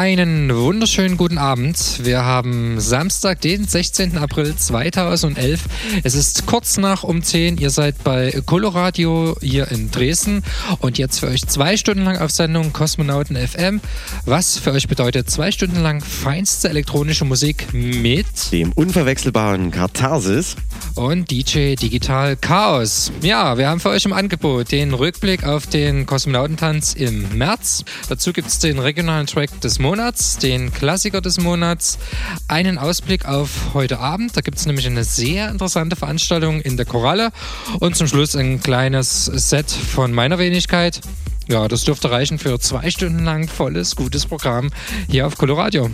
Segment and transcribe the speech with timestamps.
[0.00, 2.00] Einen wunderschönen guten Abend.
[2.02, 4.16] Wir haben Samstag, den 16.
[4.16, 5.60] April 2011.
[6.04, 7.58] Es ist kurz nach um 10.
[7.58, 10.42] Ihr seid bei Coloradio hier in Dresden
[10.78, 13.82] und jetzt für euch zwei Stunden lang auf Sendung Kosmonauten FM.
[14.24, 20.56] Was für euch bedeutet zwei Stunden lang feinste elektronische Musik mit dem unverwechselbaren Katharsis
[20.94, 23.12] und DJ Digital Chaos.
[23.22, 27.84] Ja, wir haben für euch im Angebot den Rückblick auf den Kosmonautentanz im März.
[28.08, 31.98] Dazu gibt es den regionalen Track des Monats, den Klassiker des Monats,
[32.48, 34.36] einen Ausblick auf heute Abend.
[34.36, 37.30] Da gibt es nämlich eine sehr interessante Veranstaltung in der Koralle
[37.80, 41.00] und zum Schluss ein kleines Set von meiner Wenigkeit.
[41.48, 44.70] Ja, das dürfte reichen für zwei Stunden lang volles, gutes Programm
[45.08, 45.90] hier auf Coloradio.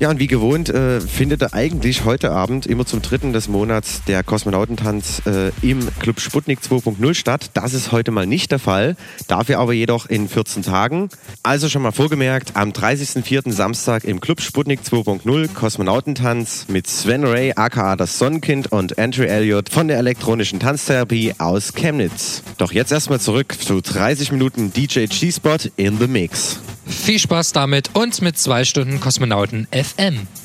[0.00, 4.24] Ja, und wie gewohnt äh, findet eigentlich heute Abend immer zum dritten des Monats der
[4.24, 7.50] Kosmonautentanz äh, im Club Sputnik 2.0 statt.
[7.54, 8.96] Das ist heute mal nicht der Fall,
[9.28, 11.10] dafür aber jedoch in 14 Tagen.
[11.44, 13.52] Also schon mal vorgemerkt, am 30.04.
[13.52, 19.68] Samstag im Club Sputnik 2.0 Kosmonautentanz mit Sven Ray aka das Sonnenkind und Andrew Elliott
[19.68, 22.42] von der elektronischen Tanztherapie aus Chemnitz.
[22.58, 26.58] Doch jetzt erstmal zurück zu 30 Minuten DJ G-Spot in the Mix.
[26.86, 30.43] Viel Spaß damit und mit zwei Stunden Kosmonauten FM.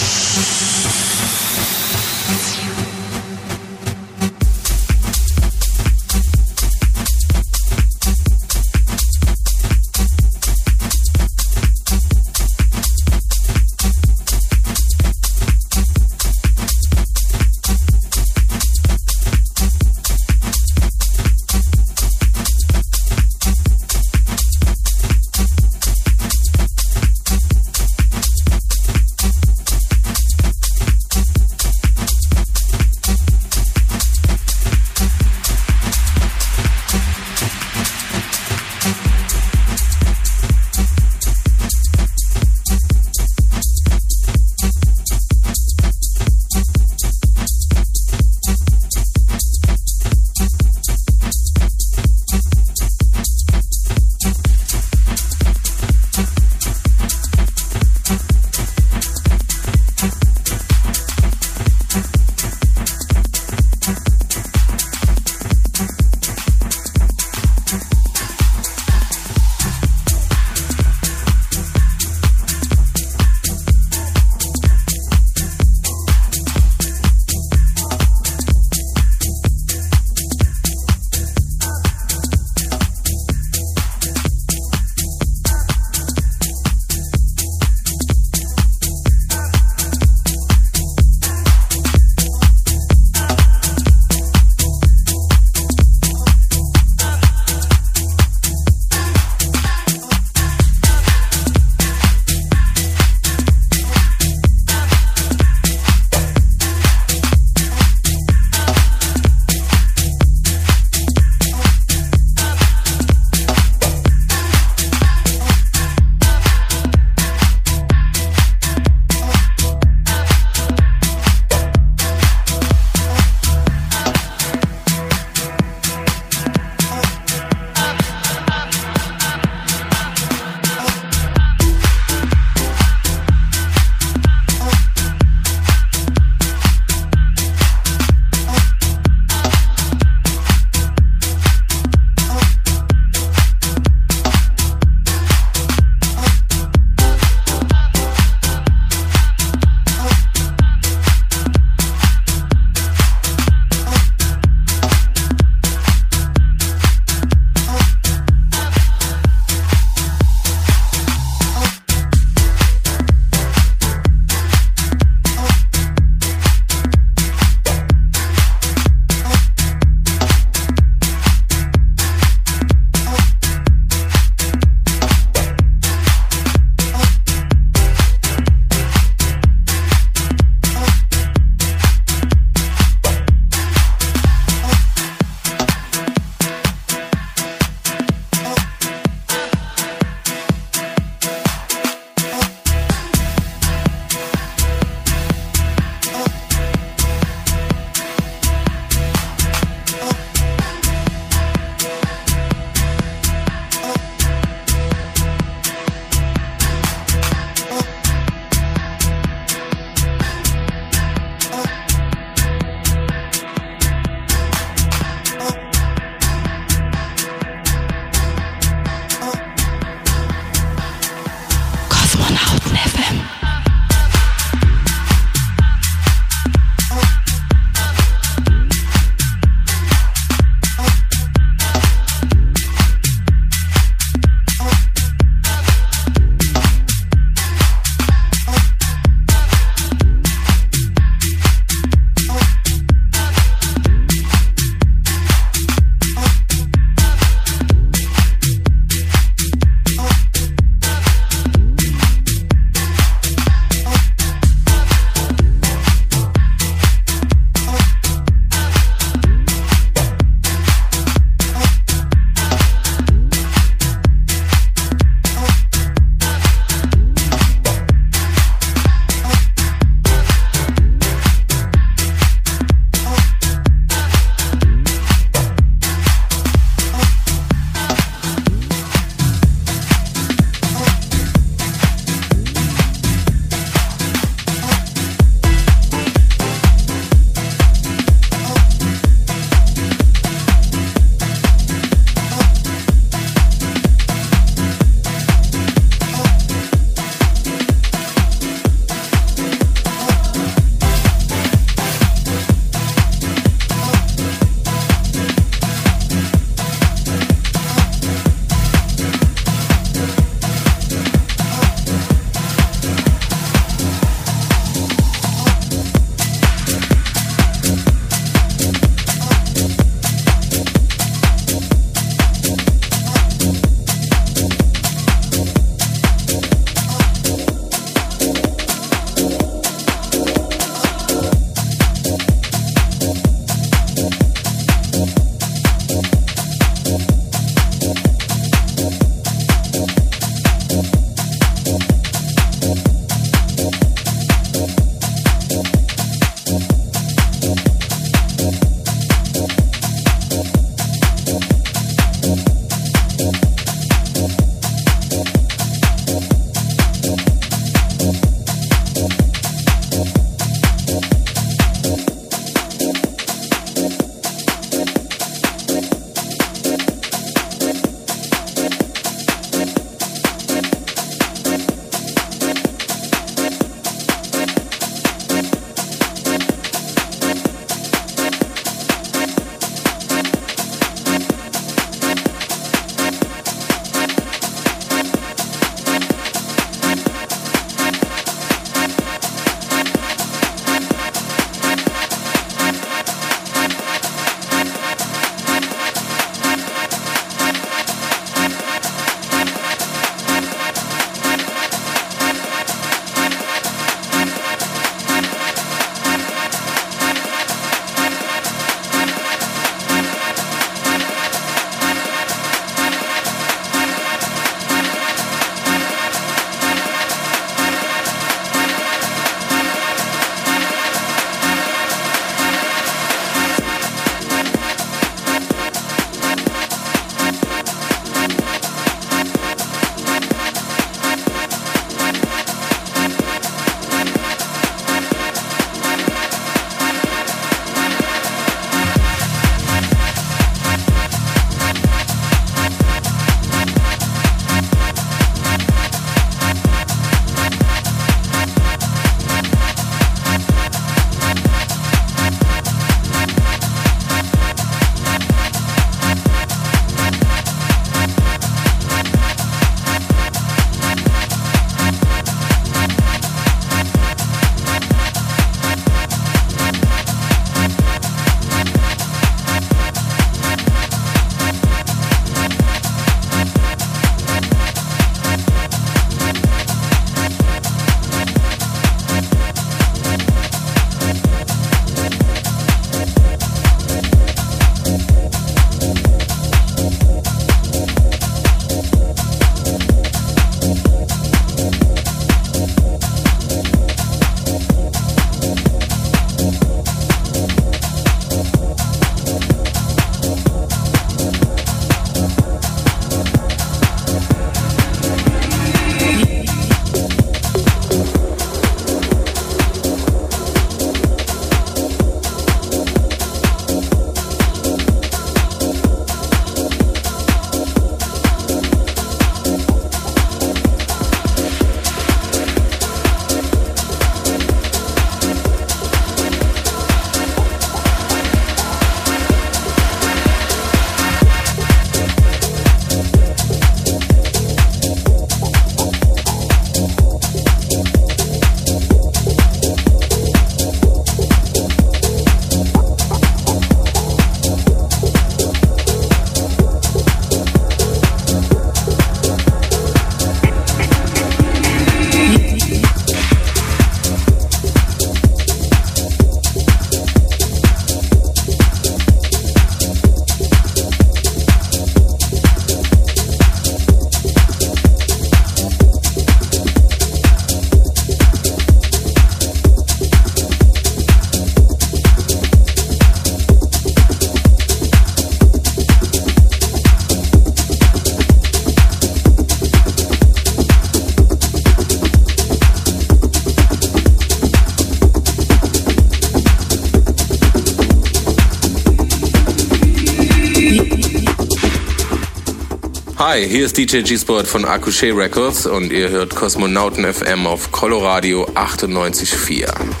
[593.51, 600.00] Hier ist DJ G-Sport von Akushe Records und ihr hört Kosmonauten FM auf Coloradio 98.4.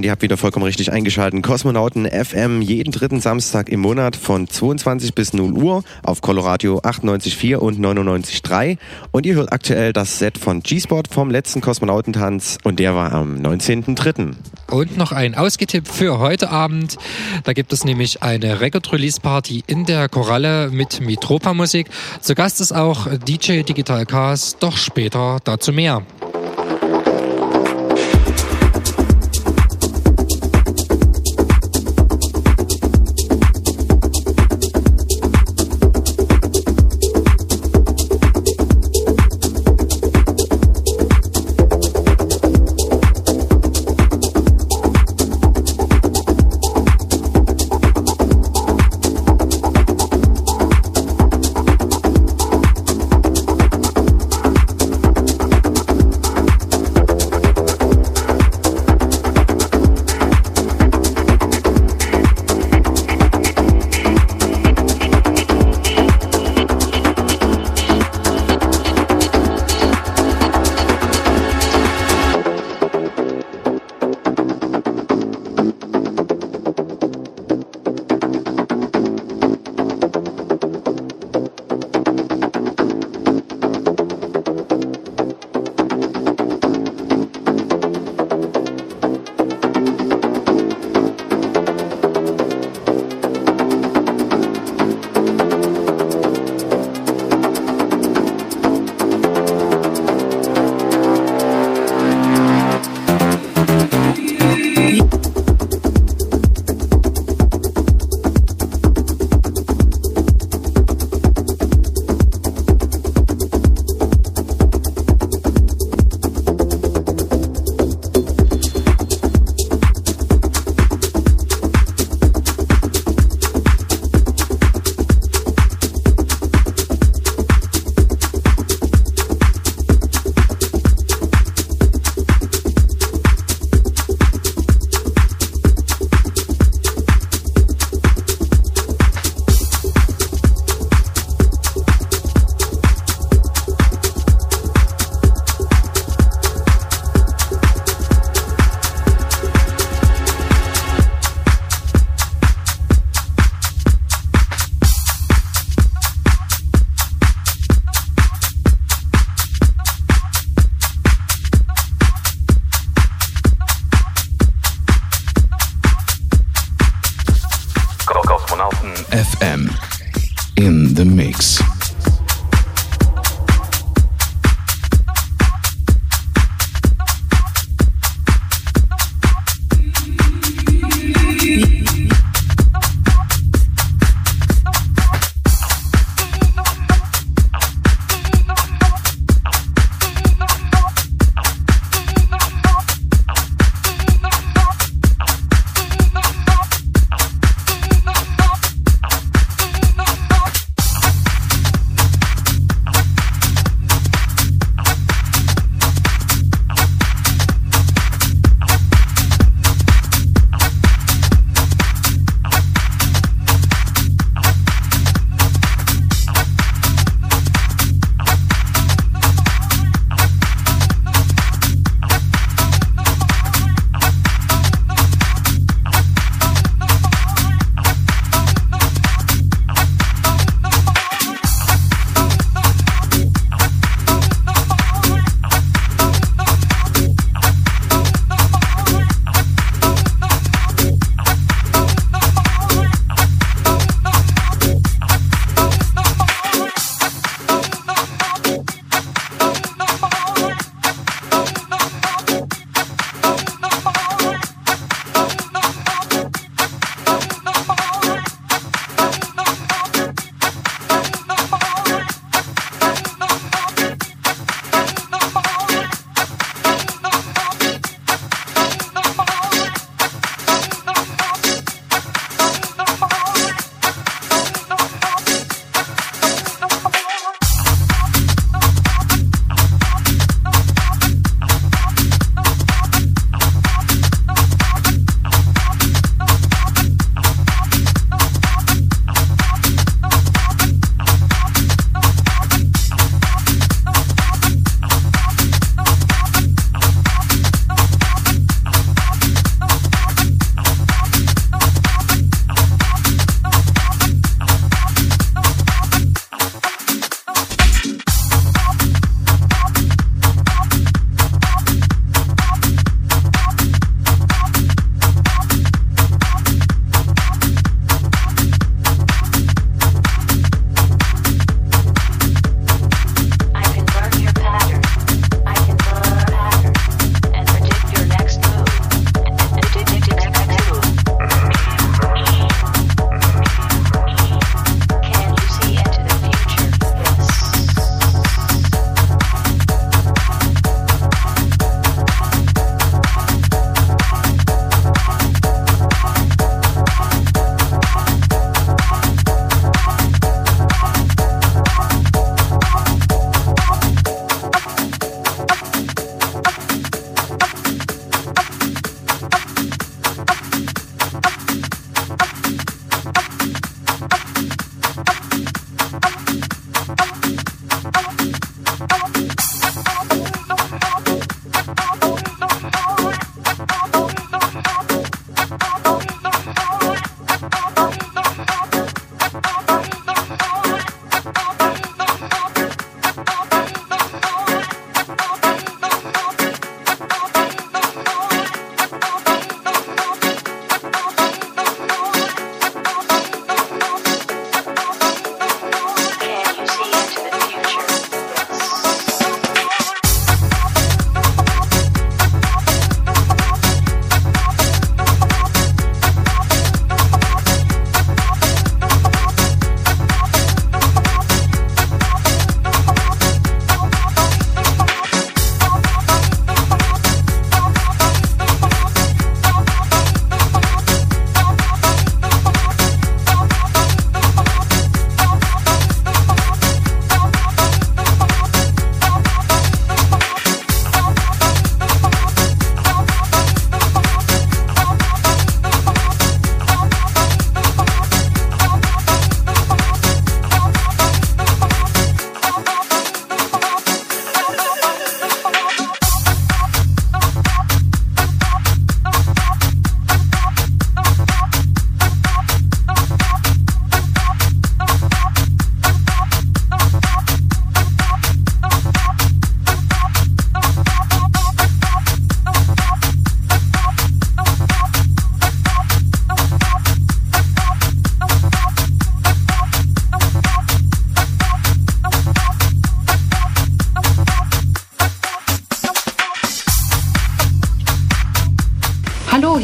[0.00, 1.42] und ihr habt wieder vollkommen richtig eingeschaltet.
[1.42, 7.56] Kosmonauten FM jeden dritten Samstag im Monat von 22 bis 0 Uhr auf Coloradio 98.4
[7.56, 8.78] und 99.3.
[9.10, 13.34] Und ihr hört aktuell das Set von G-Sport vom letzten Kosmonautentanz und der war am
[13.42, 14.36] 19.03.
[14.70, 16.96] Und noch ein Ausgetipp für heute Abend.
[17.44, 21.90] Da gibt es nämlich eine Record-Release-Party in der Koralle mit Mitropa-Musik.
[22.22, 26.06] Zu Gast ist auch DJ Digital Cars, doch später dazu mehr.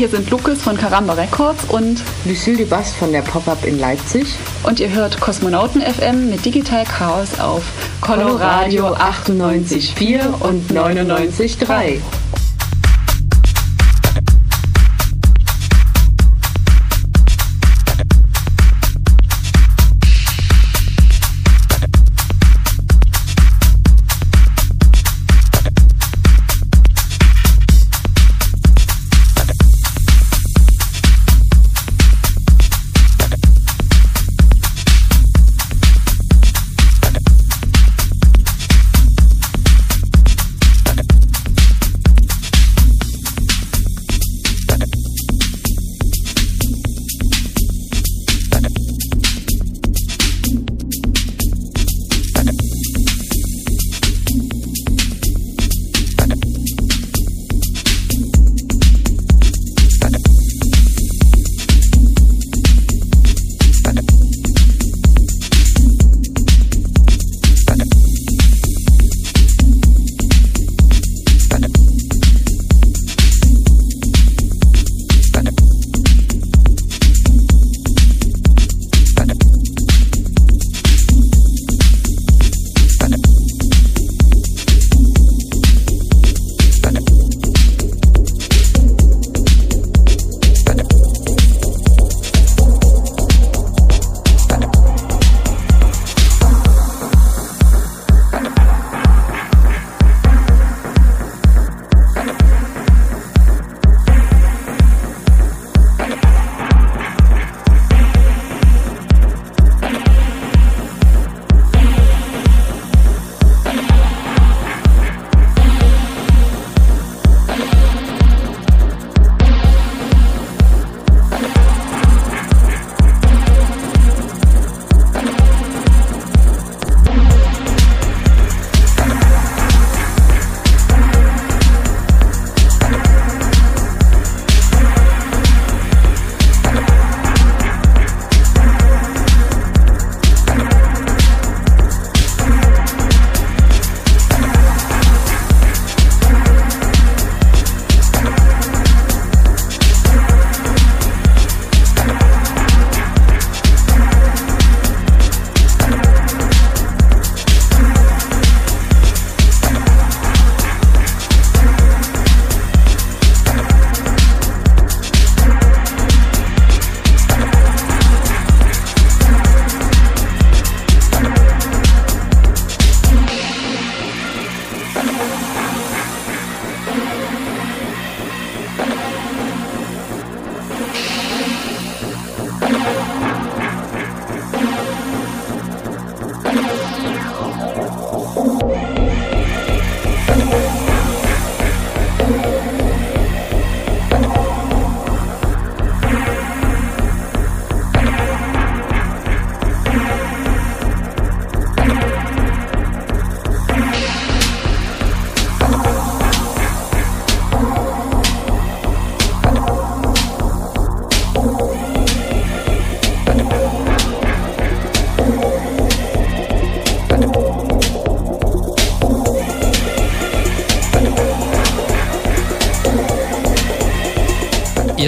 [0.06, 4.36] Hier sind Lukas von Karamba Records und Lucille Dubas von der Pop-Up in Leipzig.
[4.62, 7.64] Und ihr hört Kosmonauten FM mit Digital Chaos auf
[8.00, 11.98] Coloradio 98,4 und 99,3.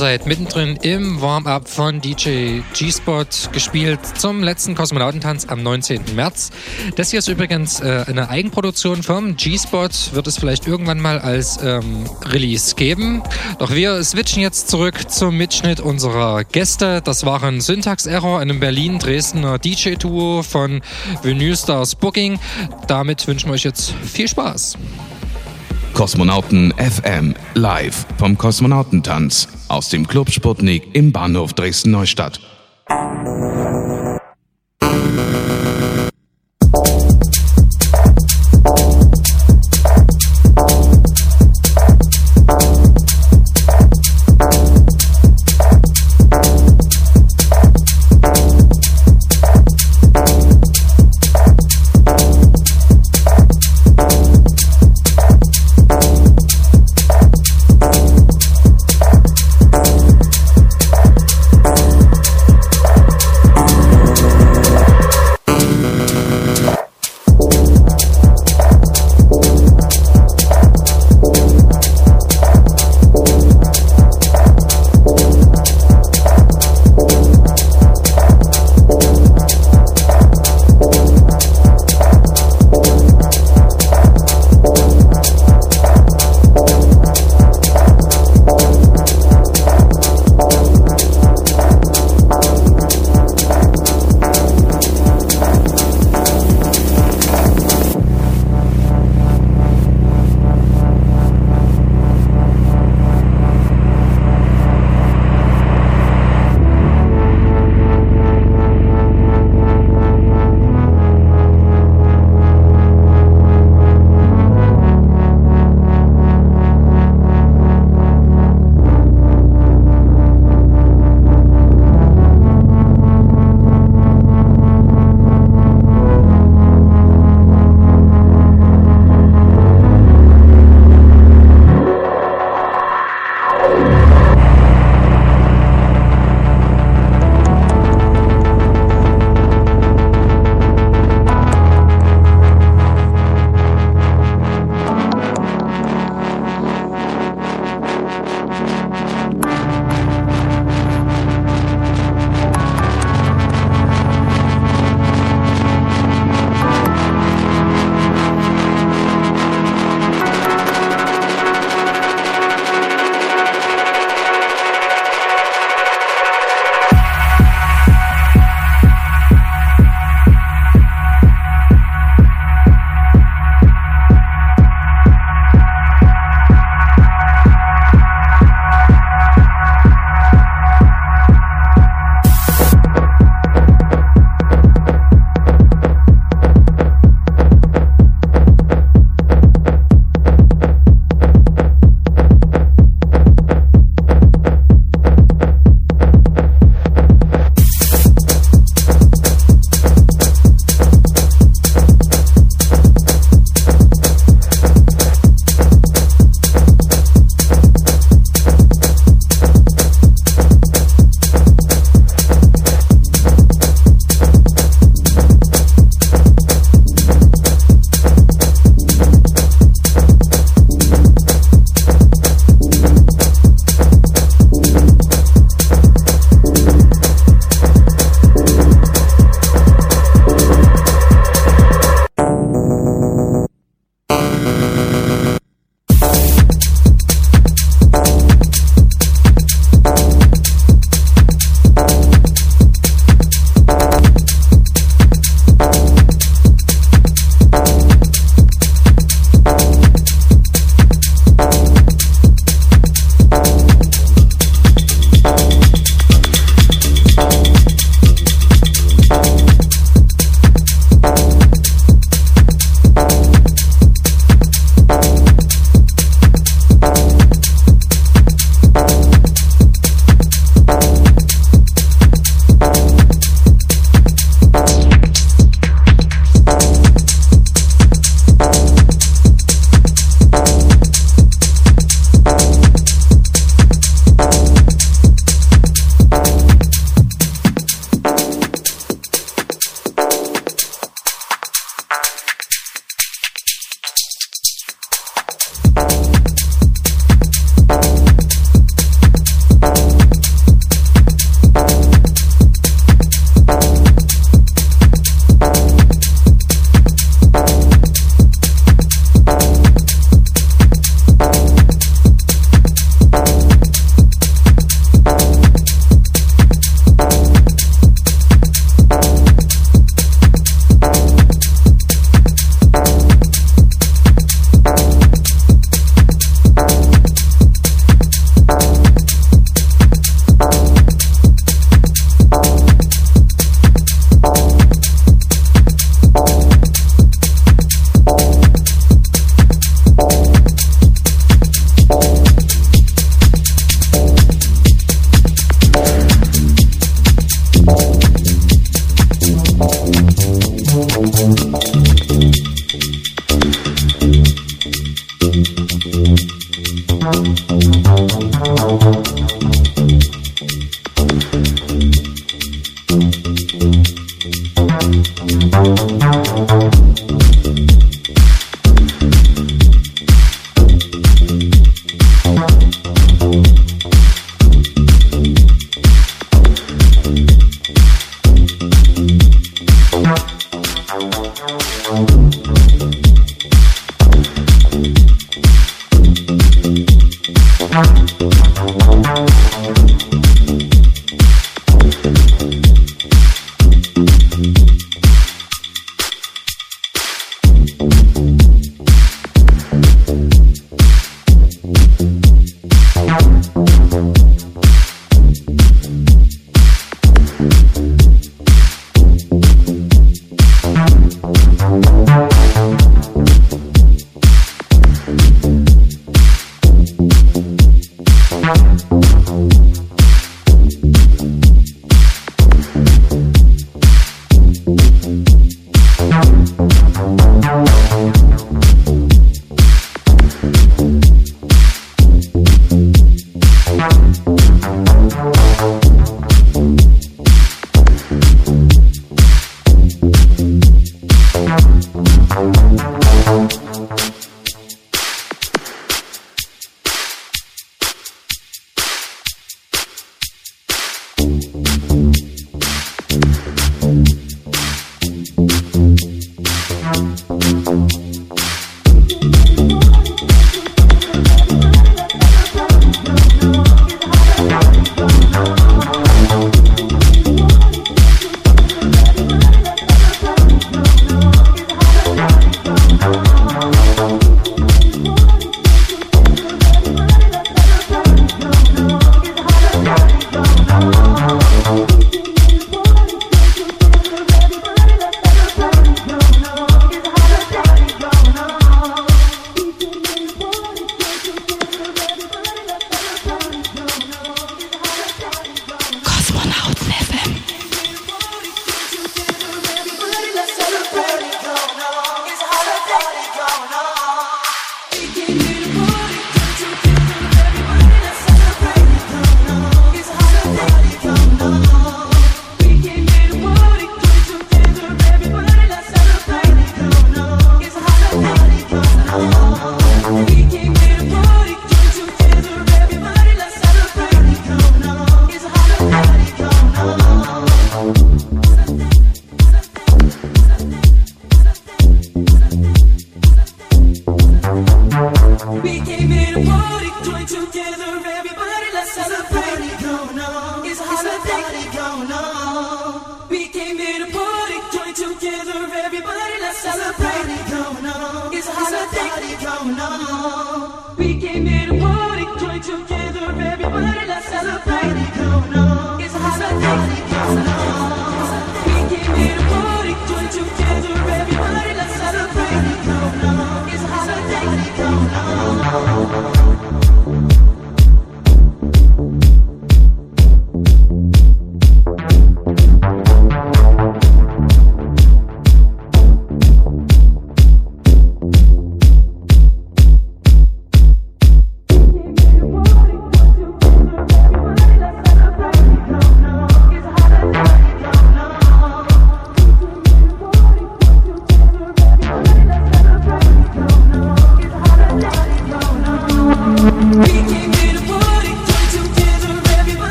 [0.00, 6.14] Seid mittendrin im Warm-up von DJ G-Spot gespielt zum letzten Kosmonautentanz am 19.
[6.14, 6.52] März.
[6.96, 9.90] Das hier ist übrigens äh, eine Eigenproduktion vom G-Spot.
[10.12, 13.22] Wird es vielleicht irgendwann mal als ähm, Release geben.
[13.58, 17.02] Doch wir switchen jetzt zurück zum Mitschnitt unserer Gäste.
[17.04, 20.80] Das waren Syntax Error, einem Berlin-Dresdner DJ-Duo von
[21.22, 22.38] Vinyl Stars Booking.
[22.86, 24.78] Damit wünschen wir euch jetzt viel Spaß.
[26.00, 32.40] Kosmonauten FM live vom Kosmonautentanz aus dem Club Sputnik im Bahnhof Dresden-Neustadt.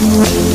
[0.00, 0.49] Hier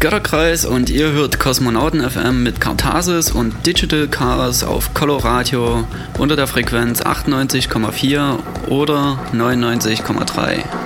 [0.00, 5.86] Götterkreis und ihr hört Kosmonauten FM mit Kartasis und Digital Chaos auf Coloradio
[6.16, 8.38] unter der Frequenz 98,4
[8.70, 10.79] oder 99,3.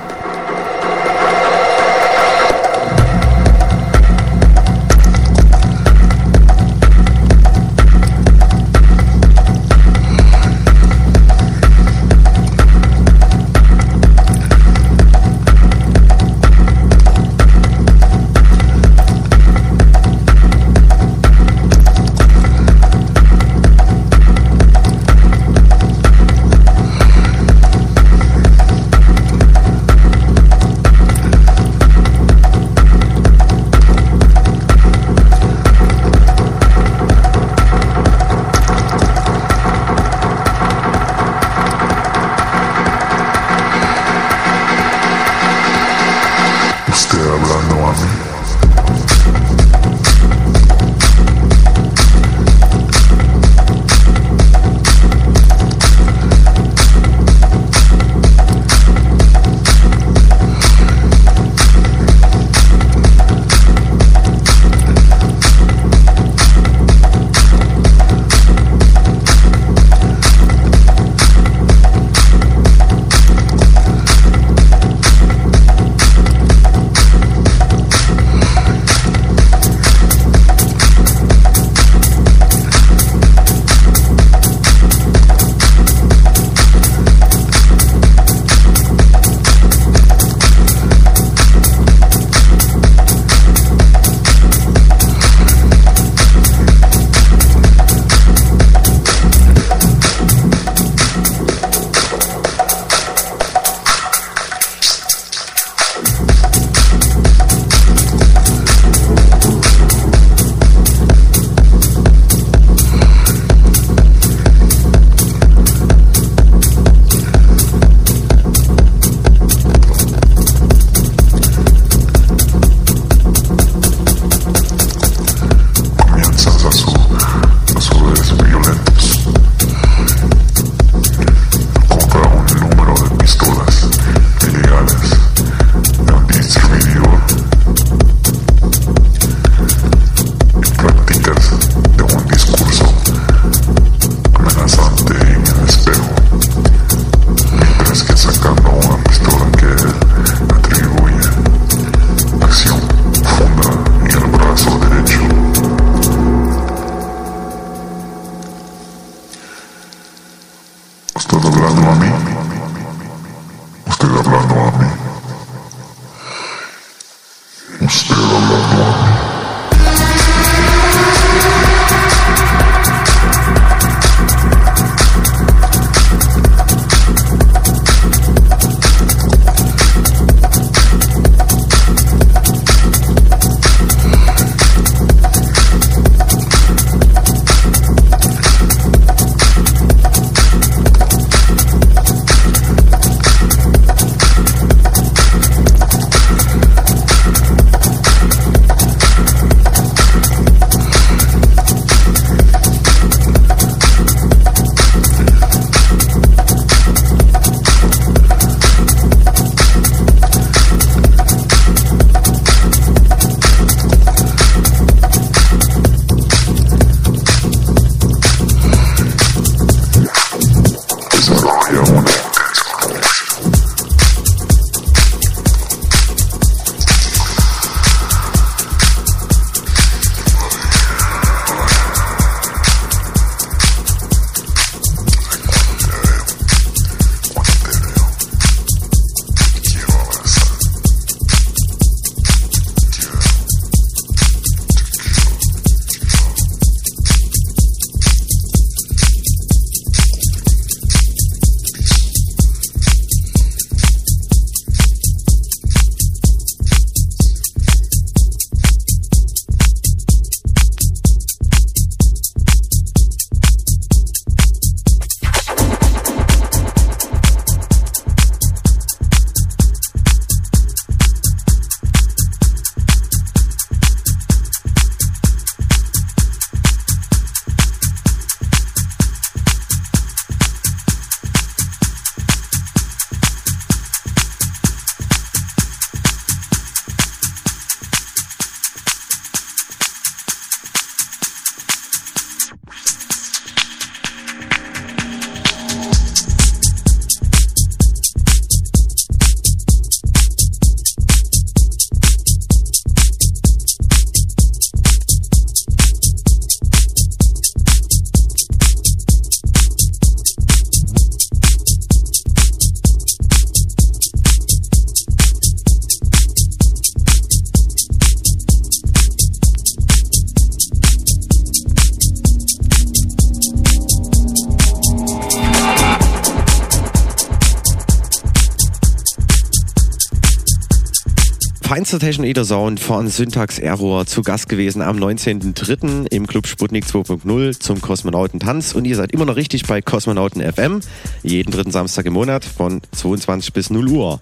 [332.24, 336.06] Feinster Technoeder Sound von Syntax Error zu Gast gewesen am 19.03.
[336.10, 340.80] im Club Sputnik 2.0 zum Kosmonautentanz und ihr seid immer noch richtig bei Kosmonauten FM,
[341.22, 344.20] jeden dritten Samstag im Monat von 22 bis 0 Uhr.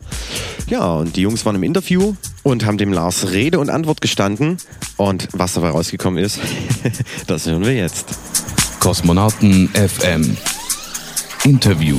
[0.66, 4.56] Ja, und die Jungs waren im Interview und haben dem Lars Rede und Antwort gestanden
[4.96, 6.40] und was dabei rausgekommen ist,
[7.28, 8.06] das hören wir jetzt.
[8.80, 10.36] Kosmonauten FM
[11.44, 11.98] Interview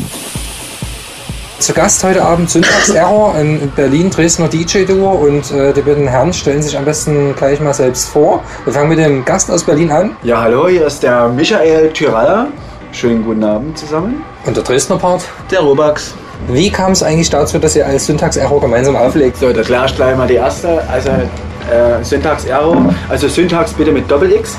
[1.60, 6.62] zu Gast heute Abend Syntax Error, ein Berlin-Dresdner DJ-Duo und äh, die beiden Herren stellen
[6.62, 8.44] sich am besten gleich mal selbst vor.
[8.66, 10.16] Wir fangen mit dem Gast aus Berlin an.
[10.24, 12.48] Ja, hallo, hier ist der Michael Tyralla.
[12.92, 14.24] Schönen guten Abend zusammen.
[14.46, 15.24] Und der Dresdner Part?
[15.52, 16.14] Der Robax.
[16.48, 19.38] Wie kam es eigentlich dazu, dass ihr als Syntax Error gemeinsam auflegt?
[19.38, 20.82] So, das lernst gleich mal die erste.
[20.90, 24.58] Also äh, Syntax Error, also Syntax bitte mit Doppel-X.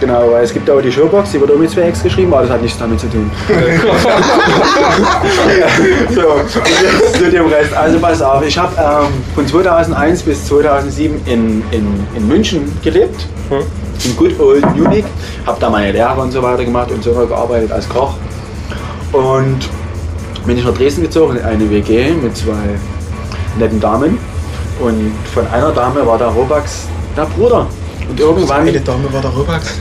[0.00, 2.52] Genau, weil es gibt auch die Showbox, die wird auch mit 2X geschrieben, aber das
[2.52, 3.30] hat nichts damit zu tun.
[6.14, 6.22] so,
[7.18, 7.74] zu dem Rest.
[7.74, 13.26] Also pass auf, ich habe ähm, von 2001 bis 2007 in, in, in München gelebt,
[13.50, 13.58] hm.
[14.04, 15.04] in Good Old Munich.
[15.46, 18.14] Habe da meine Lehre und so weiter gemacht und so gearbeitet als Koch.
[19.12, 19.68] Und
[20.46, 22.78] bin ich nach Dresden gezogen in eine WG mit zwei
[23.58, 24.16] netten Damen.
[24.80, 27.66] Und von einer Dame war der Robax der Bruder.
[28.10, 28.66] Und irgendwann.
[28.66, 29.78] Eine Dame war der Robax.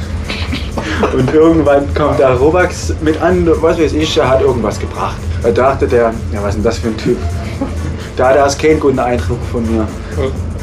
[1.17, 5.17] Und irgendwann kommt der Robax mit an, was weiß ich, er hat irgendwas gebracht.
[5.41, 7.17] Da dachte der, ja, was ist denn das für ein Typ?
[8.15, 9.88] Da hat er keinen guten Eindruck von mir.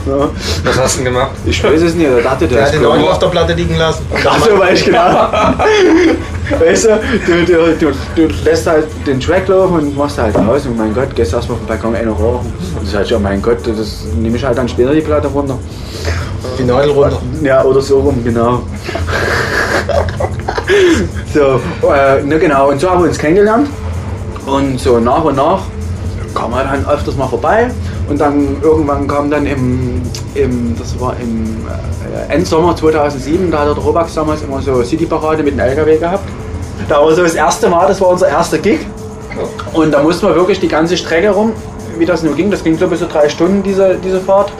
[0.06, 0.30] Ja.
[0.62, 1.32] Was hast du denn gemacht?
[1.44, 2.58] Ich weiß es nicht, da dachte der.
[2.58, 4.06] Der hat den Euro auf der Platte liegen lassen.
[4.12, 5.00] So, weiß ich genau.
[6.60, 10.78] weißt du, du, du, du, lässt halt den Track laufen und machst halt aus und
[10.78, 12.52] mein Gott, gehst erstmal auf den Balkon eine rauchen.
[12.78, 15.58] Und du sagst, ja mein Gott, das nehme ich halt dann später die Platte runter.
[16.56, 17.20] Die Nadel runter.
[17.42, 18.62] Ja, oder so rum, genau.
[21.34, 21.60] so,
[21.92, 23.68] äh, ne, genau, und so haben wir uns kennengelernt.
[24.46, 25.62] Und so nach und nach
[26.32, 27.70] kam er dann öfters mal vorbei.
[28.08, 30.02] Und dann irgendwann kam dann im,
[30.34, 31.66] im das war im
[32.28, 36.28] äh, Endsommer 2007, da hat der Robax damals immer so City-Parade mit dem LKW gehabt.
[36.88, 38.80] Da war so das erste Mal, das war unser erster Gig.
[39.72, 41.52] Und da mussten wir wirklich die ganze Strecke rum,
[41.98, 42.50] wie das nur ging.
[42.50, 44.52] Das ging so bis zu drei Stunden, diese, diese Fahrt.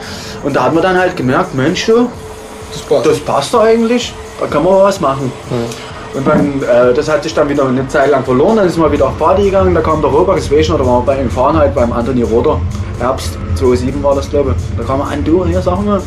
[0.43, 4.63] Und da hat man dann halt gemerkt, Mensch, das passt, das passt eigentlich, da kann
[4.63, 5.31] man was machen.
[5.49, 5.96] Mhm.
[6.17, 8.91] Und dann, äh, das hat sich dann wieder eine Zeit lang verloren, dann ist man
[8.91, 11.55] wieder auf Party gegangen, da kam der Robert, noch, da waren wir bei ihm fahren
[11.55, 12.59] halt beim Anthony Roder,
[12.99, 14.77] Herbst 2007 war das glaube ich.
[14.77, 16.01] Da kam er an, du, hier sagen wir,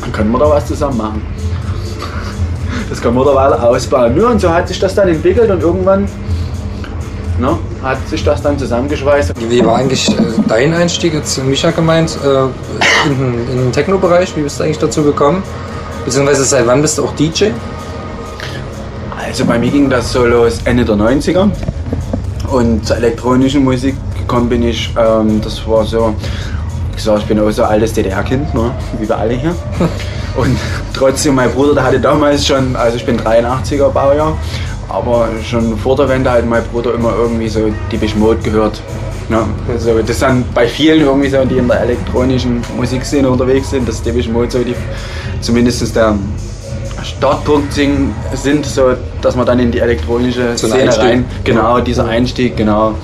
[0.00, 1.22] dann können wir da was zusammen machen.
[2.90, 4.14] Das können wir da weiter ausbauen.
[4.14, 6.06] Nur und so hat sich das dann entwickelt und irgendwann
[7.38, 9.32] ne, hat sich das dann zusammengeschweißt.
[9.48, 14.36] Wie war eigentlich äh, dein Einstieg, jetzt Micha gemeint, äh, in, in den Techno-Bereich?
[14.36, 15.42] Wie bist du eigentlich dazu gekommen?
[16.04, 17.50] Beziehungsweise seit wann bist du auch DJ?
[19.32, 21.48] Also bei mir ging das so los Ende der 90er.
[22.50, 26.14] Und zur elektronischen Musik gekommen bin ich, ähm, das war so,
[26.94, 28.70] ich sag, ich bin auch so altes DDR-Kind, ne?
[29.00, 29.54] wie wir alle hier.
[30.36, 30.58] Und
[30.92, 34.36] trotzdem, mein Bruder, der hatte damals schon, also ich bin 83er Baujahr,
[34.90, 38.82] aber schon vor der Wende hat mein Bruder immer irgendwie so Depeche Mode gehört.
[39.30, 43.88] Ja, also das sind bei vielen irgendwie so, die in der elektronischen Musikszene unterwegs sind,
[43.88, 44.74] dass Depeche Mode so die,
[45.40, 46.18] zumindest der
[47.04, 52.56] Startpunkt sind, so dass man dann in die elektronische so Szene rein, genau, dieser Einstieg,
[52.56, 52.94] genau.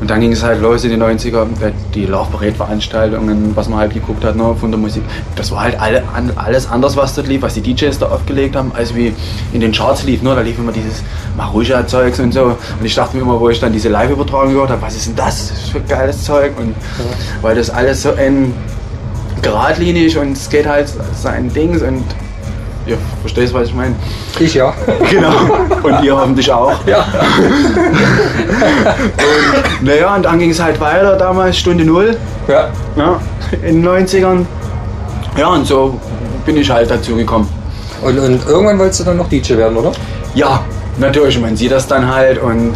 [0.00, 1.46] Und dann ging es halt los in den 90er,
[1.94, 5.02] die Love Parade Veranstaltungen, was man halt geguckt hat ne, von der Musik.
[5.36, 6.02] Das war halt alle,
[6.36, 9.14] alles anders, was dort lief, was die DJs da aufgelegt haben, als wie
[9.52, 10.20] in den Charts lief.
[10.22, 10.34] Ne?
[10.34, 11.02] Da lief immer dieses
[11.36, 12.44] Marusha-Zeugs und so.
[12.44, 15.16] Und ich dachte mir immer, wo ich dann diese Live-Übertragung gehört habe, was ist denn
[15.16, 16.52] das für geiles Zeug?
[16.58, 17.04] Und ja.
[17.40, 18.52] weil das alles so ein
[19.42, 22.04] geradlinig und es geht halt sein Dings und
[22.86, 23.94] Ihr versteht, was ich meine?
[24.38, 24.74] Ich ja.
[25.10, 25.32] Genau.
[25.82, 26.74] Und ihr hoffentlich auch.
[26.86, 27.06] Ja.
[29.80, 32.16] und, naja, und dann ging es halt weiter damals, Stunde Null.
[32.46, 32.68] Ja.
[32.96, 33.20] ja.
[33.62, 34.44] In den 90ern.
[35.36, 35.98] Ja, und so
[36.44, 37.48] bin ich halt dazu gekommen.
[38.02, 39.92] Und, und irgendwann wolltest du dann noch DJ werden, oder?
[40.34, 40.60] Ja,
[40.98, 41.40] natürlich.
[41.40, 42.74] Man sieht das dann halt und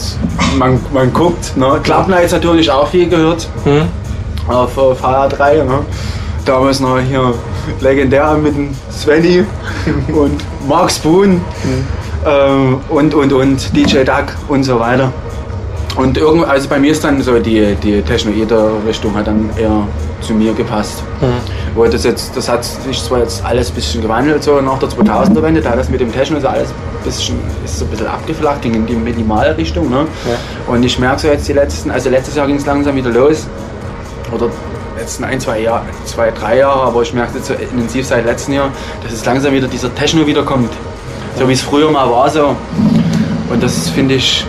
[0.57, 1.55] man, man guckt.
[1.57, 1.81] Ne?
[1.83, 3.47] Klappnights natürlich auch viel gehört.
[3.65, 3.83] Hm.
[4.49, 5.65] Auf VR3.
[5.65, 5.81] Ne?
[6.47, 7.35] Damals noch hier
[7.81, 9.45] legendär mit dem Svenny
[10.13, 12.79] und Mark Spoon mhm.
[12.89, 15.13] und, und, und DJ Duck und so weiter.
[15.97, 19.83] Und irgendwo, also bei mir ist dann so die, die Technoeder-Richtung hat dann eher
[20.21, 21.03] zu mir gepasst.
[21.21, 21.27] Mhm.
[21.75, 24.89] Wo das jetzt, das hat sich zwar jetzt alles ein bisschen gewandelt, so nach der
[24.91, 26.69] 2000er Wende, da das mit dem Techno so alles
[27.05, 29.91] bisschen, ist so ein bisschen abgeflacht, ging in die Minimalrichtung.
[29.91, 30.07] Ne?
[30.29, 30.73] Ja.
[30.73, 33.47] Und ich merke so jetzt die letzten, also letztes Jahr ging es langsam wieder los.
[34.33, 34.51] Oder
[35.09, 38.53] letzten ein, zwei Jahre, zwei, drei Jahre, aber ich merke jetzt so intensiv seit letztem
[38.53, 38.71] Jahr,
[39.03, 40.71] dass es langsam wieder dieser Techno wiederkommt.
[41.39, 42.55] So wie es früher mal war so.
[43.49, 44.45] Und das finde ich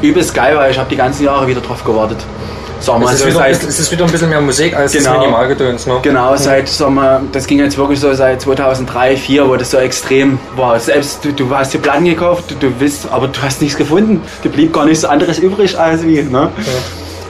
[0.00, 2.16] übelst geil, weil ich habe die ganzen Jahre wieder drauf gewartet.
[2.80, 5.06] sagen Es ist, so wieder, seit, es ist wieder ein bisschen mehr Musik als das
[5.06, 5.86] Minimalgedöns.
[5.86, 5.98] Ne?
[6.00, 9.76] Genau, seit, sagen wir, das ging jetzt wirklich so seit 2003, 2004, wo das so
[9.76, 10.80] extrem war.
[10.80, 14.22] Selbst du, du hast die Platten gekauft, du, du willst, aber du hast nichts gefunden.
[14.44, 16.22] Da blieb gar nichts anderes übrig als wie.
[16.22, 16.48] Ne?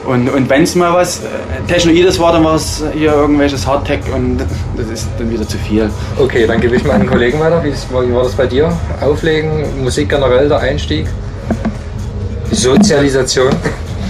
[0.05, 1.27] Und, und wenn es mal was äh,
[1.67, 4.39] Technoides war, dann war es hier irgendwelches Hardtech und
[4.75, 5.89] das ist dann wieder zu viel.
[6.17, 7.63] Okay, dann gebe ich mal an den Kollegen weiter.
[7.63, 8.75] Wie, war das bei dir?
[8.99, 11.05] Auflegen, Musik generell, der Einstieg?
[12.51, 13.49] Sozialisation?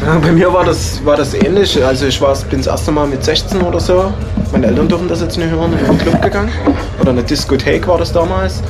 [0.05, 1.83] Ja, bei mir war das, war das ähnlich.
[1.83, 4.11] Also ich war, bin das erste Mal mit 16 oder so.
[4.51, 6.51] Meine Eltern dürfen das jetzt nicht hören, in einen Club gegangen.
[6.99, 8.63] Oder eine Diskothek war das damals.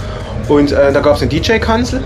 [0.49, 2.03] Und äh, da gab es eine DJ-Kanzel.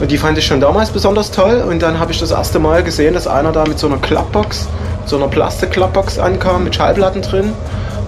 [0.00, 1.64] Und die fand ich schon damals besonders toll.
[1.66, 4.68] Und dann habe ich das erste Mal gesehen, dass einer da mit so einer Klappbox,
[5.06, 7.52] so einer Plastik-Klappbox ankam, mit Schallplatten drin.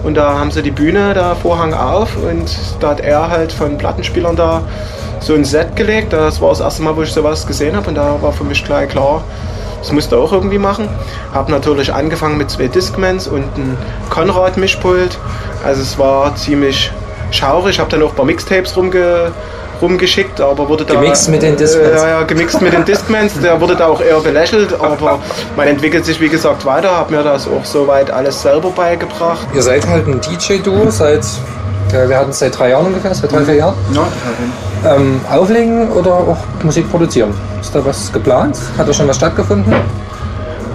[0.03, 2.15] Und da haben sie die Bühne, da Vorhang auf.
[2.15, 4.61] Und da hat er halt von Plattenspielern da
[5.19, 6.13] so ein Set gelegt.
[6.13, 7.89] Das war das erste Mal, wo ich sowas gesehen habe.
[7.89, 9.23] Und da war für mich gleich klar,
[9.81, 10.87] das musste auch irgendwie machen.
[11.33, 13.77] Habe natürlich angefangen mit zwei Discmans und einem
[14.09, 15.17] Konrad-Mischpult.
[15.65, 16.91] Also es war ziemlich
[17.31, 17.79] schaurig.
[17.79, 19.31] Habe dann auch ein paar Mixtapes rumge
[19.81, 20.95] rumgeschickt, aber wurde da...
[20.95, 21.89] Gemixt mit den Discmans.
[21.89, 23.39] Äh, ja, ja, gemixt mit den Discmans.
[23.39, 25.19] Der wurde da auch eher belächelt, aber
[25.55, 26.91] man entwickelt sich wie gesagt weiter.
[26.91, 29.47] Habe mir das auch soweit alles selber beigebracht.
[29.53, 31.25] Ihr seid halt ein DJ-Duo seit,
[31.93, 33.75] äh, wir hatten es seit drei Jahren ungefähr, seit drei, vier Jahren.
[33.93, 34.07] Ja,
[34.95, 37.33] Ähm, auflegen oder auch Musik produzieren?
[37.59, 38.57] Ist da was geplant?
[38.77, 39.73] Hat da schon was stattgefunden?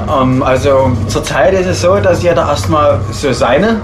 [0.09, 3.77] Ähm, also zurzeit ist es so, dass jeder erstmal so seine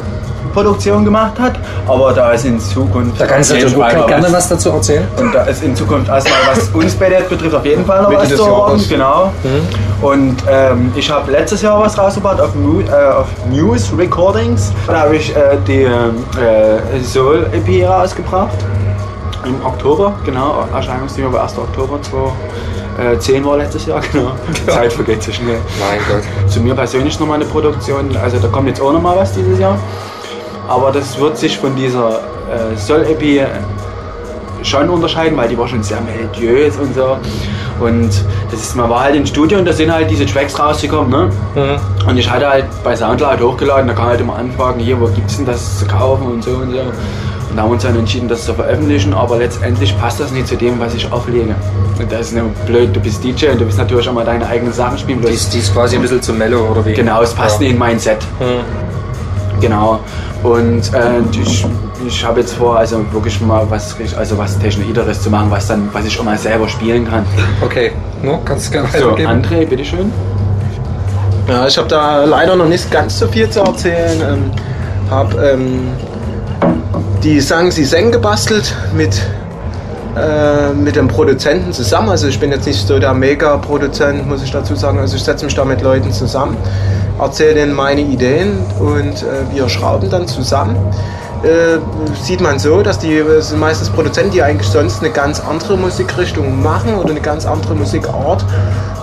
[0.52, 1.52] Produktion gemacht hat,
[1.86, 3.20] aber da ist in Zukunft.
[3.20, 5.06] Da kannst du natürlich Fall gerne was dazu erzählen.
[5.16, 8.10] Und da ist in Zukunft erstmal, was uns bei der betrifft, auf jeden Fall noch
[8.10, 8.84] Mitte was zu erwarten.
[8.88, 9.32] Genau.
[10.02, 14.72] Und ähm, ich habe letztes Jahr was rausgebracht auf, Mu äh, auf News Recordings.
[14.86, 18.56] Da habe ich äh, die ähm, äh, Soul EP rausgebracht.
[19.44, 20.66] Im Oktober, genau.
[20.74, 21.58] Erscheinungsthema war 1.
[21.58, 24.32] Oktober 2010 war letztes Jahr, genau.
[24.66, 25.58] Zeit vergeht so schnell.
[25.78, 26.50] Mein Gott.
[26.50, 29.78] Zu mir persönlich nochmal eine Produktion, also da kommt jetzt auch nochmal was dieses Jahr.
[30.70, 33.46] Aber das wird sich von dieser äh, Soul-EP
[34.62, 37.16] schon unterscheiden, weil die war schon sehr melodiös und so.
[37.84, 38.10] Und
[38.50, 41.10] das ist, man war halt im Studio und da sind halt diese Tracks rausgekommen.
[41.10, 41.30] Ne?
[42.06, 45.06] Und ich hatte halt bei Soundcloud hochgeladen, da kann man halt immer anfragen, hier, wo
[45.06, 46.78] gibt's denn das zu kaufen und so und so.
[46.78, 50.46] Und da haben wir uns dann entschieden, das zu veröffentlichen, aber letztendlich passt das nicht
[50.46, 51.54] zu dem, was ich auflege.
[51.98, 54.46] Und das ist nur blöd, du bist DJ und du willst natürlich auch mal deine
[54.46, 55.20] eigenen Sachen spielen.
[55.22, 56.92] Die ist, die ist quasi ein bisschen zu mellow oder wie?
[56.92, 57.62] Genau, es passt Ja.
[57.64, 58.18] nicht in mein Set.
[59.60, 60.00] Genau.
[60.42, 61.66] Und äh, ich,
[62.06, 65.88] ich habe jetzt vor, also wirklich mal was, also was Technoideres zu machen, was dann,
[65.92, 67.24] was ich auch mal selber spielen kann.
[67.60, 69.30] Okay, no, kannst du gerne So, weitergeben.
[69.44, 70.10] André, bitteschön.
[71.46, 74.20] Ja, ich habe da leider noch nicht ganz so viel zu erzählen.
[74.22, 74.50] Ähm,
[75.10, 75.88] habe ähm,
[77.22, 79.20] die Sang Sie Seng gebastelt mit,
[80.16, 82.08] äh, mit dem Produzenten zusammen.
[82.08, 84.98] Also ich bin jetzt nicht so der Mega-Produzent, muss ich dazu sagen.
[85.00, 86.56] Also ich setze mich da mit Leuten zusammen,
[87.20, 90.76] erzähle denen meine Ideen und äh, wir schrauben dann zusammen.
[91.42, 91.78] Äh,
[92.22, 95.76] sieht man so, dass die äh, sind meistens Produzenten, die eigentlich sonst eine ganz andere
[95.76, 98.44] Musikrichtung machen oder eine ganz andere Musikart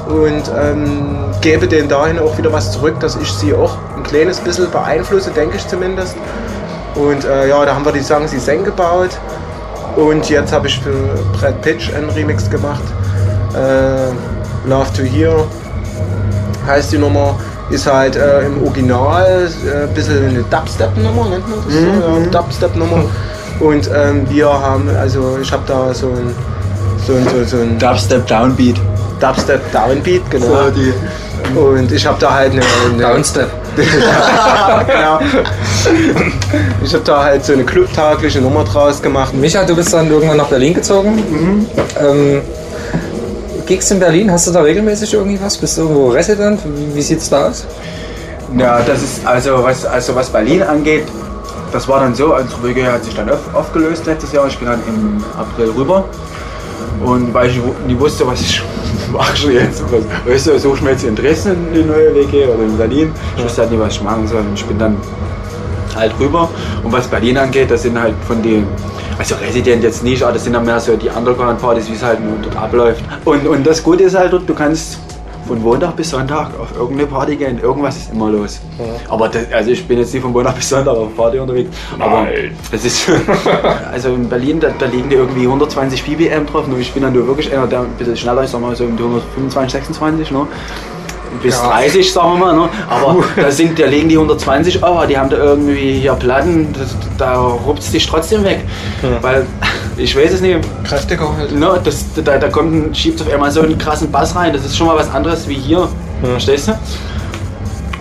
[0.08, 4.40] und ähm, gebe denen dahin auch wieder was zurück, dass ich sie auch ein kleines
[4.40, 6.16] bisschen beeinflusse, denke ich zumindest.
[6.94, 9.12] Und äh, ja, da haben wir die Sagen Sie Seng gebaut
[9.96, 12.84] und jetzt habe ich für Brad Pitch einen Remix gemacht.
[13.56, 15.44] Äh, Love to Hear
[16.68, 17.36] heißt die Nummer.
[17.70, 21.80] Ist halt äh, im Original äh, ein bisschen eine Dubstep-Nummer, nennt man das so?
[21.80, 23.04] Ja, Dubstep-Nummer.
[23.60, 26.34] Und ähm, wir haben, also ich habe da so ein,
[27.06, 28.76] so ein, so, so ein Dubstep Downbeat.
[29.20, 30.46] Dubstep Downbeat, genau.
[30.46, 30.94] So, die-
[31.56, 33.48] und ich habe da halt eine, eine Downstep.
[33.78, 35.20] genau.
[36.84, 39.34] Ich habe da halt so eine clubtagliche Nummer draus gemacht.
[39.34, 41.68] Micha, du bist dann irgendwann nach Berlin gezogen.
[42.00, 42.42] Ähm,
[43.68, 45.58] Gigs in Berlin, hast du da regelmäßig irgendwie was?
[45.58, 46.62] Bist du irgendwo Resident?
[46.64, 47.66] Wie, wie sieht's da aus?
[48.58, 51.04] Ja, das ist also was, also was Berlin angeht,
[51.74, 54.48] das war dann so, unsere Wege hat sich dann auf, aufgelöst letztes Jahr.
[54.48, 56.06] Ich bin dann im April rüber.
[57.04, 58.64] Und weil ich nie wusste, was ich
[59.12, 62.64] mache jetzt, was, weißt du, suche ich mir jetzt in Dresden eine neue WG oder
[62.64, 63.12] in Berlin.
[63.36, 64.40] Ich wusste halt nie, was ich machen soll.
[64.40, 64.96] Und ich bin dann
[65.94, 66.50] halt rüber.
[66.84, 68.66] Und was Berlin angeht, das sind halt von den,
[69.18, 72.24] also Resident jetzt nicht, aber das sind dann mehr so die Underground-Partys, wie es halt
[72.24, 73.04] nur dort abläuft.
[73.26, 75.00] Und, und das Gute ist halt dort, du kannst
[75.48, 78.60] von Montag bis Sonntag auf irgendeine Party gehen, irgendwas ist immer los.
[79.10, 81.70] Aber das, also ich bin jetzt nicht von Montag bis Sonntag auf Party unterwegs.
[81.98, 82.28] Aber
[82.72, 83.10] das ist
[83.92, 86.68] also in Berlin, da, da liegen die irgendwie 120 BPM drauf.
[86.68, 88.76] Nur ich bin dann nur wirklich einer, der ein bisschen schneller ist, sagen wir mal
[88.76, 90.32] so um die 125, 26.
[90.32, 90.48] Ne?
[91.42, 91.70] Bis Ja.
[91.70, 92.56] 30, sagen wir mal.
[92.56, 92.70] Ne?
[92.90, 96.96] Aber da, sind, da legen die 120 Euro, die haben da irgendwie hier Platten, das,
[97.18, 98.62] da rupft es dich trotzdem weg.
[99.22, 99.46] Weil,
[99.98, 101.52] ich weiß es nicht, Kräftiger halt.
[101.54, 104.66] ne, das, da, da kommt ein, schiebt auf einmal so einen krassen Bass rein, das
[104.66, 105.88] ist schon mal was anderes wie hier.
[106.24, 106.74] Verstehst du?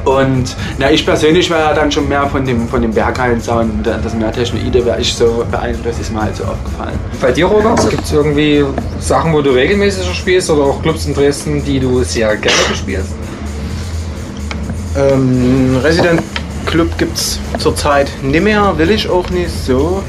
[0.07, 4.15] Und na, ich persönlich war ja dann schon mehr von dem, von dem Berghallen-Sound, das
[4.15, 6.97] mehr Technoide, wäre ich so beeinflusst, ist mir halt so aufgefallen.
[7.21, 8.65] Bei dir, Robert, gibt es irgendwie
[9.01, 13.11] Sachen, wo du regelmäßig spielst oder auch Clubs in Dresden, die du sehr gerne bespielst?
[14.97, 16.23] Ähm, Resident
[16.67, 20.05] Club gibt es zurzeit nicht mehr, will ich auch nicht so,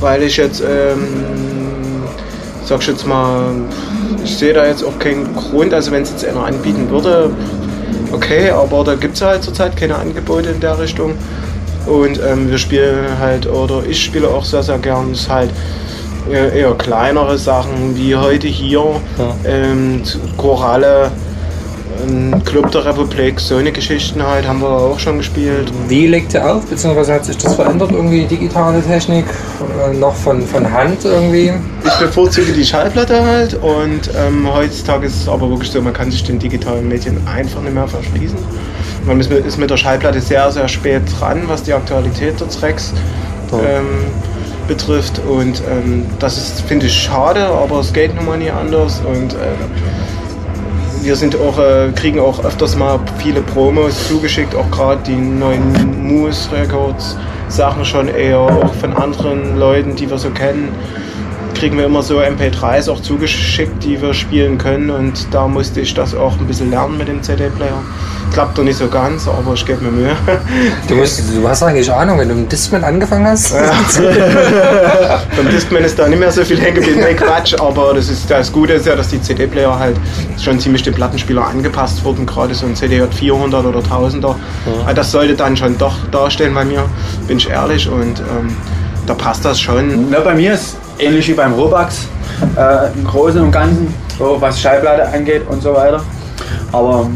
[0.00, 2.02] weil ich jetzt, ähm,
[2.64, 3.52] sag ich jetzt mal,
[4.24, 7.30] ich sehe da jetzt auch keinen Grund, also wenn es jetzt einer anbieten würde,
[8.12, 11.14] okay, aber da gibt es halt zurzeit keine Angebote in der Richtung.
[11.86, 15.50] Und ähm, wir spielen halt, oder ich spiele auch sehr, sehr gern, ist halt
[16.30, 19.34] eher, eher kleinere Sachen, wie heute hier, ja.
[19.44, 20.02] ähm,
[20.36, 21.10] Choralle,
[22.08, 25.72] ähm, Club der Republik, so eine Geschichten halt, haben wir auch schon gespielt.
[25.88, 30.42] Wie legt ihr auf, beziehungsweise hat sich das verändert, irgendwie digitale Technik, äh, noch von,
[30.42, 31.52] von Hand irgendwie?
[31.84, 36.10] Ich bevorzuge die Schallplatte halt und ähm, heutzutage ist es aber wirklich so, man kann
[36.10, 38.38] sich den digitalen Medien einfach nicht mehr verschließen.
[39.06, 42.92] Man ist mit der Schallplatte sehr, sehr spät dran, was die Aktualität der Tracks
[43.52, 44.04] ähm,
[44.68, 49.00] betrifft und ähm, das ist, finde ich, schade, aber es geht nun mal nie anders
[49.04, 49.36] und äh,
[51.02, 56.06] wir sind auch, äh, kriegen auch öfters mal viele Promos zugeschickt, auch gerade die neuen
[56.06, 57.16] Moose Records
[57.48, 60.68] Sachen schon eher auch von anderen Leuten, die wir so kennen
[61.60, 65.92] kriegen wir immer so MP3s auch zugeschickt, die wir spielen können und da musste ich
[65.92, 67.82] das auch ein bisschen lernen mit dem CD-Player.
[68.32, 70.16] Klappt doch nicht so ganz, aber ich gebe mir Mühe.
[70.88, 73.52] Du, musst, du hast eigentlich Ahnung, wenn du mit Discman angefangen hast?
[73.52, 73.72] Ja.
[75.36, 77.00] Beim Discman ist da nicht mehr so viel hängen geblieben.
[77.00, 79.96] Nee, Quatsch, aber das, ist, das Gute ist ja, dass die CD-Player halt
[80.40, 84.34] schon ziemlich dem Plattenspieler angepasst wurden, gerade so ein CDJ 400 oder 1000er.
[84.86, 84.92] Ja.
[84.92, 86.84] Das sollte dann schon doch darstellen bei mir,
[87.26, 88.56] bin ich ehrlich und ähm,
[89.06, 90.10] da passt das schon.
[90.10, 92.06] Na, bei mir ist ähnlich wie beim Robax,
[92.56, 96.02] äh, im Großen und Ganzen, was Schallplatte angeht und so weiter.
[96.72, 97.08] Aber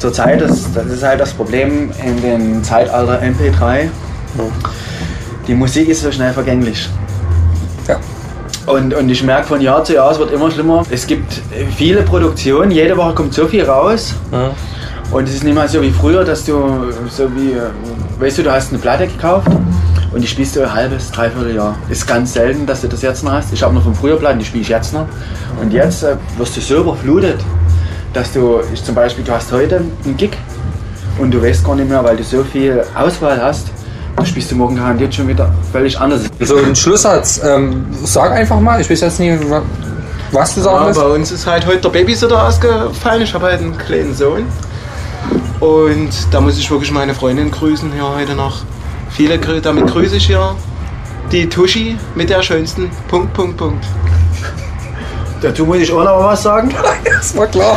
[0.00, 3.88] zurzeit, das, das ist halt das Problem in dem Zeitalter MP3.
[5.46, 6.88] Die Musik ist so schnell vergänglich.
[7.86, 7.98] Ja.
[8.66, 10.84] Und, und ich merke von Jahr zu Jahr, es wird immer schlimmer.
[10.90, 11.40] Es gibt
[11.76, 14.14] viele Produktionen, jede Woche kommt so viel raus.
[14.32, 14.50] Ja.
[15.10, 17.56] Und es ist nicht mehr so wie früher, dass du so wie,
[18.20, 19.48] weißt du, du hast eine Platte gekauft
[20.12, 21.76] und die spielst du ein halbes, dreiviertel Jahr.
[21.88, 23.52] Ist ganz selten, dass du das jetzt noch hast.
[23.52, 25.06] Ich habe noch von früher Platten, die spiele ich jetzt noch.
[25.60, 27.40] Und jetzt äh, wirst du so überflutet,
[28.12, 30.32] dass du, ich zum Beispiel, du hast heute einen Gig
[31.18, 33.68] und du weißt gar nicht mehr, weil du so viel Auswahl hast,
[34.16, 36.22] dann spielst du morgen garantiert schon wieder völlig anders.
[36.40, 37.40] So ein Schlusssatz.
[37.44, 39.38] Ähm, sag einfach mal, ich weiß jetzt nicht,
[40.32, 43.22] was du sagen ja, Bei uns ist halt heute der Babysitter ausgefallen.
[43.22, 44.44] Ich habe halt einen kleinen Sohn.
[45.60, 48.62] Und da muss ich wirklich meine Freundin grüßen hier heute noch.
[49.10, 50.54] Viele, damit grüße ich hier
[51.32, 53.84] die Tuschi mit der schönsten Punkt, Punkt, Punkt.
[55.42, 56.70] Dazu muss ich auch noch was sagen.
[57.04, 57.76] das war klar.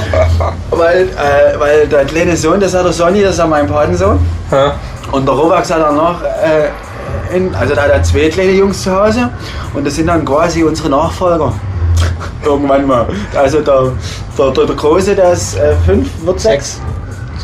[0.72, 4.20] weil, äh, weil der kleine Sohn, das hat der Sonny, das ist ja mein Patensohn.
[4.52, 4.74] Ja.
[5.12, 8.84] Und der Robax hat dann noch, äh, in, also da hat er zwei kleine Jungs
[8.84, 9.30] zu Hause
[9.74, 11.54] und das sind dann quasi unsere Nachfolger.
[12.44, 13.08] Irgendwann mal.
[13.36, 13.92] Also der,
[14.38, 16.80] der, der, der Große, der ist äh, fünf, wird sechs.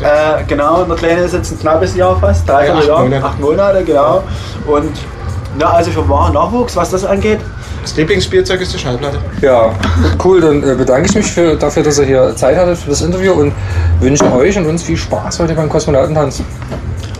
[0.00, 3.02] Äh, genau, und der Kleine ist jetzt ein knappes Jahr fast, drei ja, acht Jahr,
[3.02, 3.24] Monate.
[3.24, 4.22] acht Monate, genau.
[4.66, 4.92] Und
[5.58, 7.40] na, also für wahren Nachwuchs, was das angeht.
[7.82, 9.18] Das Lieblingsspielzeug ist die Schallplatte.
[9.40, 9.74] Ja,
[10.24, 10.40] cool.
[10.40, 13.32] Dann äh, bedanke ich mich für, dafür, dass ihr hier Zeit hattet für das Interview
[13.32, 13.52] und
[14.00, 16.42] wünsche euch und uns viel Spaß heute beim Kosmonautentanz.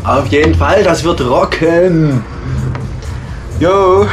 [0.04, 2.22] Auf jeden Fall, das wird rocken.
[3.58, 4.06] Jo.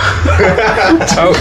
[1.06, 1.34] Ciao.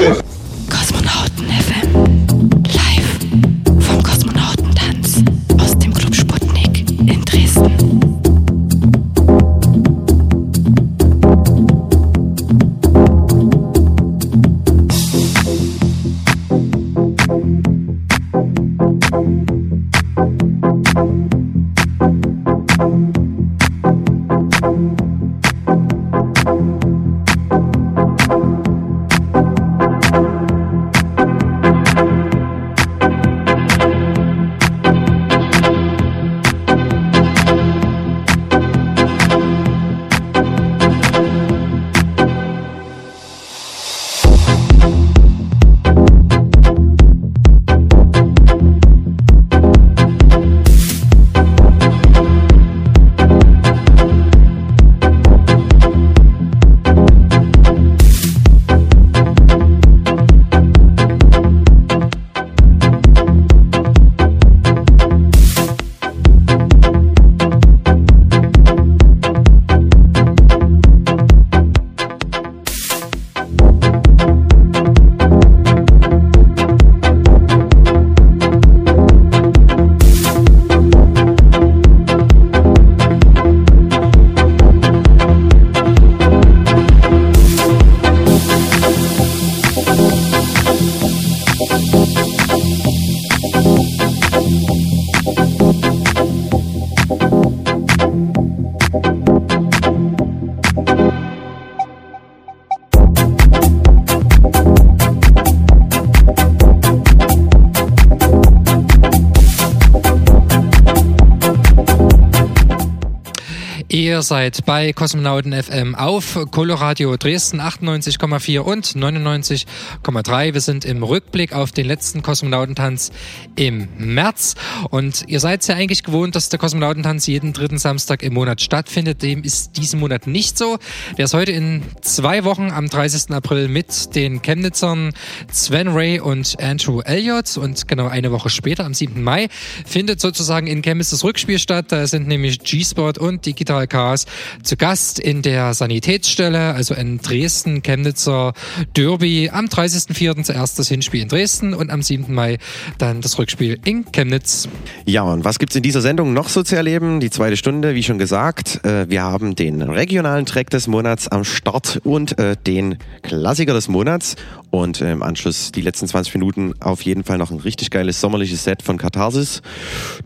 [113.88, 120.54] Ihr seid bei Kosmonauten FM auf Coloradio Dresden 98,4 und 99,3.
[120.54, 123.12] Wir sind im Rückblick auf den letzten Kosmonautentanz
[123.54, 124.56] im März.
[124.90, 129.22] Und ihr seid ja eigentlich gewohnt, dass der Kosmonautentanz jeden dritten Samstag im Monat stattfindet.
[129.22, 130.78] Dem ist diesen Monat nicht so.
[131.16, 133.30] Der ist heute in zwei Wochen am 30.
[133.30, 135.12] April mit den Chemnitzern
[135.52, 137.56] Sven Ray und Andrew Elliott.
[137.56, 139.22] Und genau eine Woche später, am 7.
[139.22, 139.46] Mai,
[139.86, 141.92] findet sozusagen in Chemnitz das Rückspiel statt.
[141.92, 144.24] Da sind nämlich G-Sport und Digital Chaos
[144.62, 148.54] zu Gast in der Sanitätsstelle, also in Dresden, Chemnitzer
[148.96, 149.50] Derby.
[149.52, 150.44] Am 30.04.
[150.44, 152.32] zuerst das Hinspiel in Dresden und am 7.
[152.32, 152.58] Mai
[152.98, 154.68] dann das Rückspiel in Chemnitz.
[155.04, 157.20] Ja, und was gibt's in dieser Sendung noch so zu erleben?
[157.20, 158.84] Die zweite Stunde, wie schon gesagt.
[158.84, 163.88] Äh, wir haben den regionalen Track des Monats am Start und äh, den Klassiker des
[163.88, 164.36] Monats.
[164.70, 168.20] Und äh, im Anschluss die letzten 20 Minuten auf jeden Fall noch ein richtig geiles
[168.20, 169.62] sommerliches Set von Katharsis.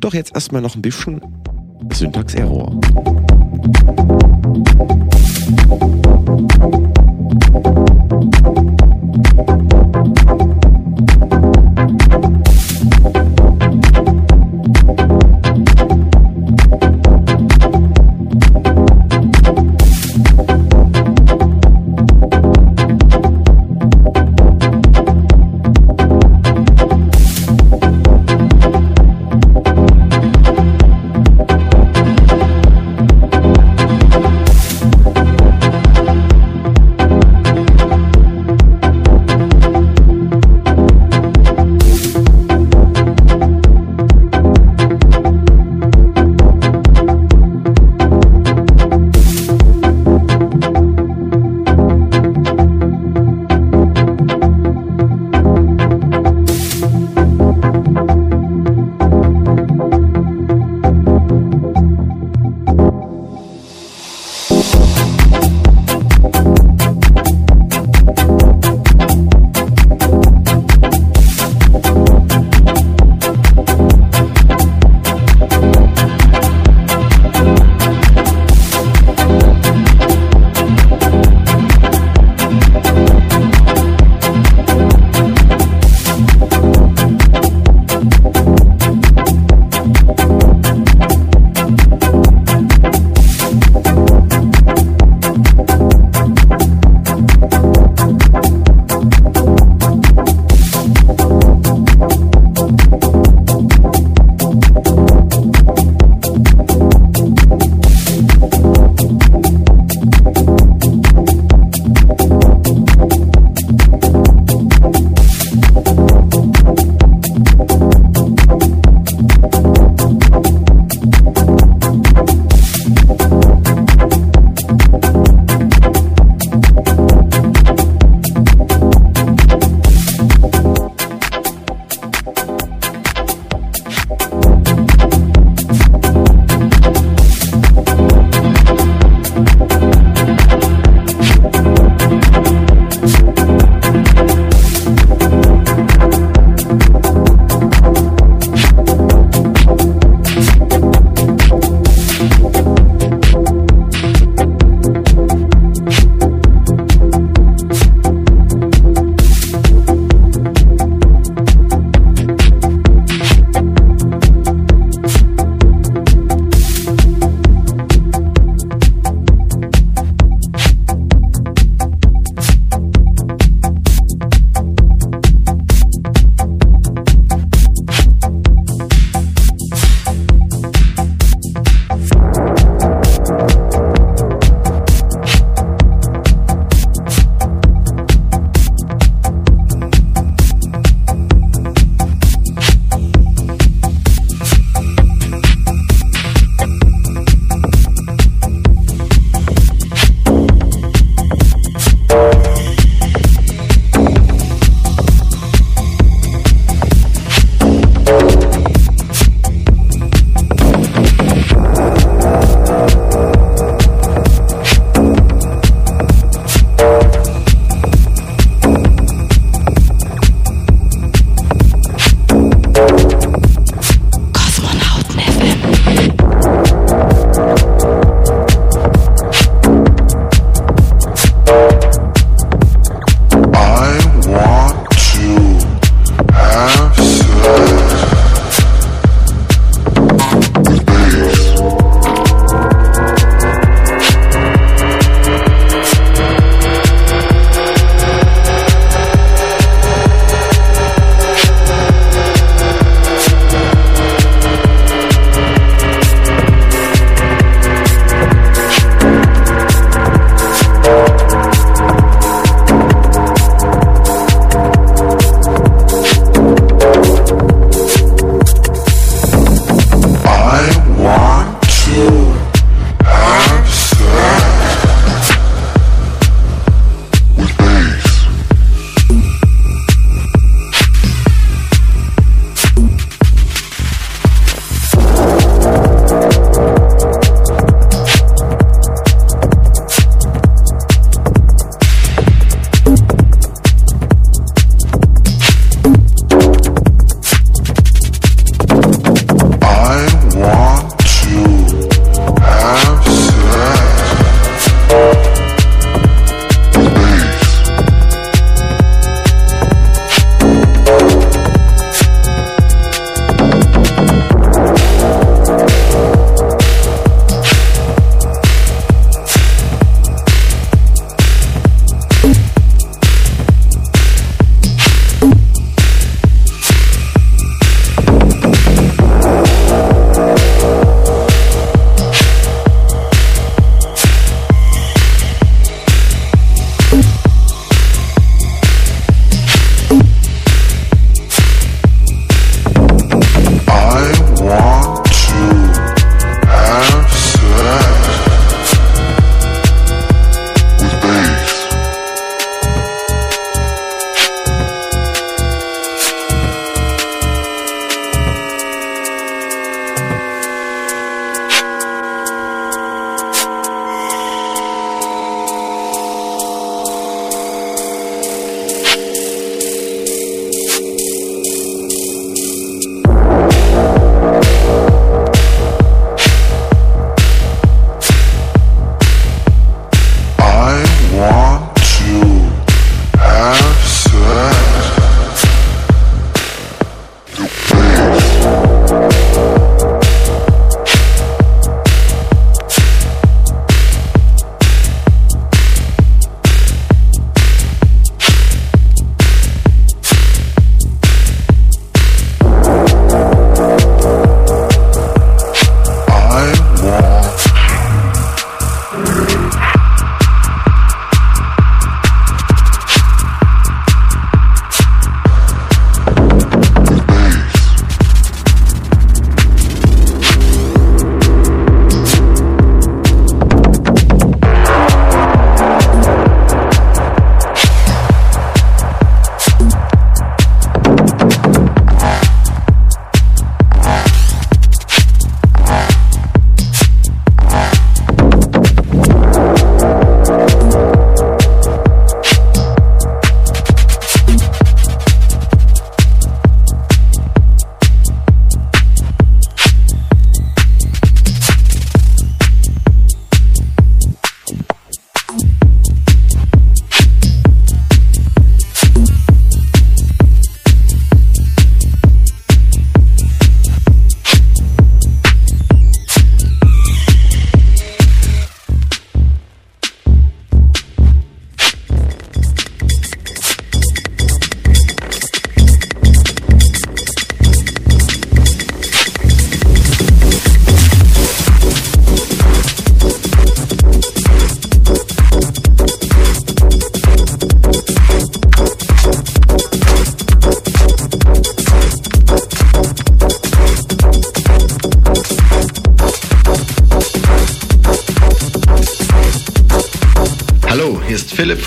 [0.01, 1.20] Doch jetzt erstmal noch ein bisschen
[1.92, 2.78] Syntax-Error.
[3.63, 3.91] you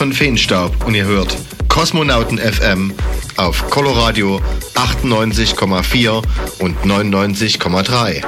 [0.03, 1.34] von Feenstaub und ihr hört
[1.69, 2.93] Kosmonauten FM
[3.38, 4.41] auf Coloradio
[4.73, 6.21] 98,4
[6.59, 8.21] und 99,3.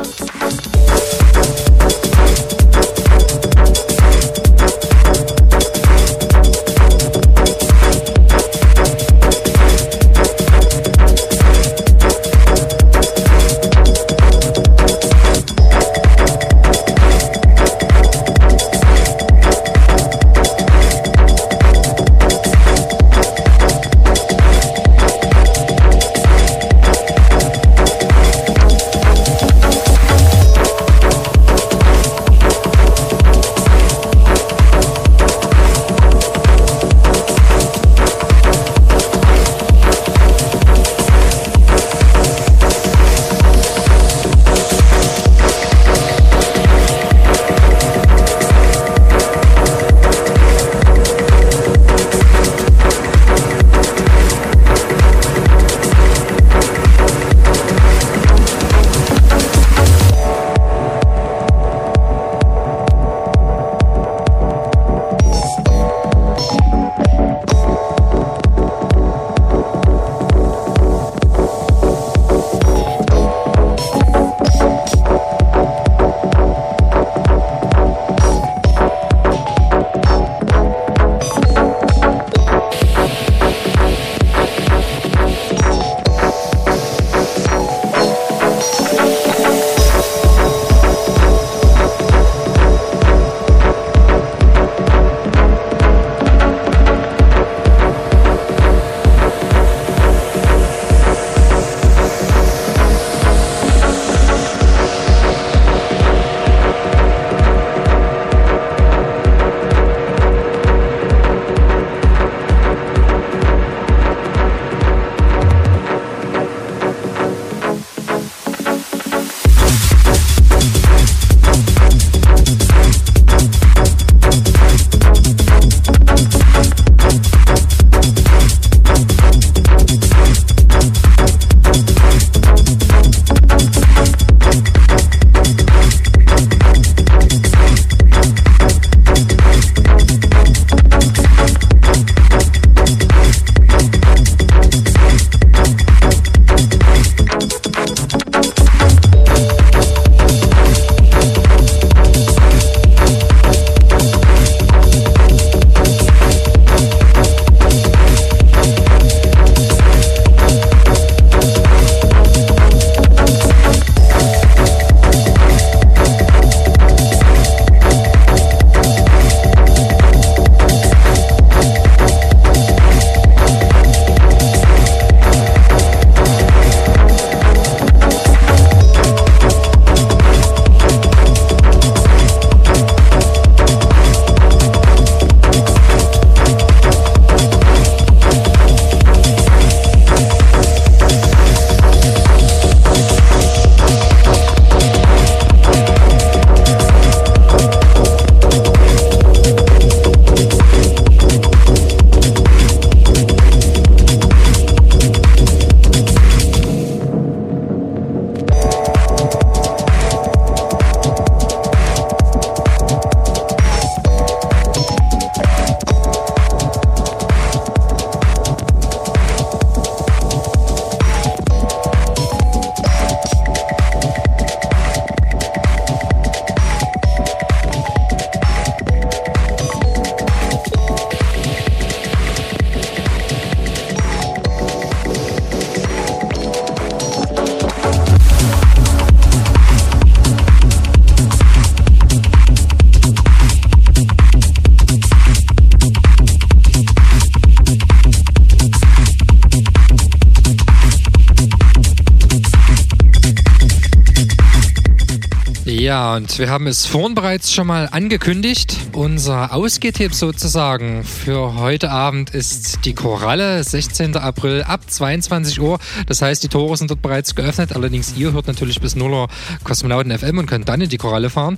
[256.16, 258.78] Und wir haben es vorhin bereits schon mal angekündigt.
[258.94, 264.16] Unser Ausgehtipp sozusagen für heute Abend ist die Koralle, 16.
[264.16, 265.78] April ab 22 Uhr.
[266.08, 267.76] Das heißt, die Tore sind dort bereits geöffnet.
[267.76, 269.28] Allerdings ihr hört natürlich bis 0 Uhr
[269.66, 271.58] Kosmonauten FM und könnt dann in die Koralle fahren.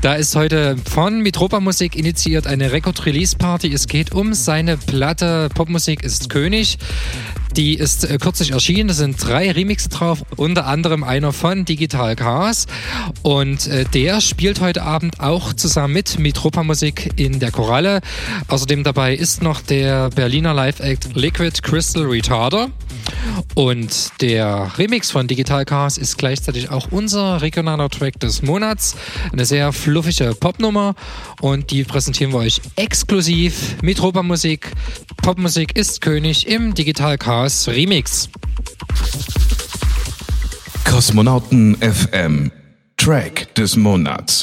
[0.00, 3.70] Da ist heute von Mitropa Musik initiiert eine Record-Release-Party.
[3.72, 6.78] Es geht um seine Platte Popmusik ist König.
[7.58, 8.88] Die ist äh, kürzlich erschienen.
[8.88, 12.66] Es sind drei Remixe drauf, unter anderem einer von Digital Chaos.
[13.22, 18.00] Und äh, der spielt heute Abend auch zusammen mit Mitropa Musik in der Koralle.
[18.46, 22.68] Außerdem dabei ist noch der Berliner Live-Act Liquid Crystal Retarder.
[23.54, 28.94] Und der Remix von Digital Chaos ist gleichzeitig auch unser regionaler Track des Monats.
[29.32, 30.94] Eine sehr fluffige Popnummer
[31.40, 34.70] und die präsentieren wir euch exklusiv mit Musik.
[35.28, 38.30] Popmusik ist König im Digital Chaos Remix.
[40.86, 42.50] Kosmonauten FM
[42.96, 44.37] Track des Monats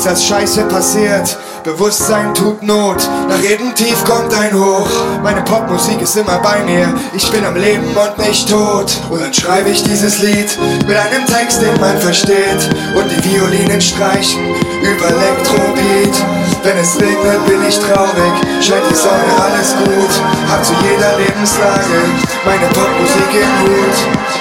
[0.00, 1.36] nichts als Scheiße passiert.
[1.62, 4.88] Bewusstsein tut Not, nach jedem Tief kommt ein Hoch.
[5.22, 8.90] Meine Popmusik ist immer bei mir, ich bin am Leben und nicht tot.
[9.10, 10.56] Und dann schreibe ich dieses Lied
[10.86, 12.62] mit einem Text, den man versteht.
[12.96, 14.40] Und die Violinen streichen
[14.80, 16.16] über Elektrobeat.
[16.62, 18.32] Wenn es regnet, bin ich traurig,
[18.62, 20.14] scheint die Sonne, alles gut.
[20.50, 22.00] Hab zu jeder Lebenslage
[22.46, 24.39] meine Popmusik im Hut.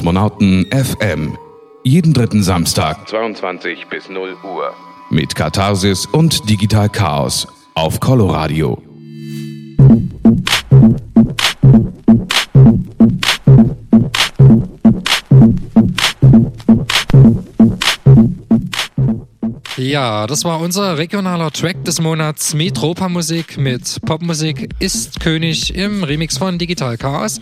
[0.00, 1.36] Kosmonauten FM.
[1.84, 4.72] Jeden dritten Samstag 22 bis 0 Uhr.
[5.10, 8.80] Mit Katharsis und Digital Chaos auf Coloradio.
[19.90, 26.04] Ja, das war unser regionaler Track des Monats Metropa Musik mit Popmusik ist König im
[26.04, 27.40] Remix von Digital Chaos.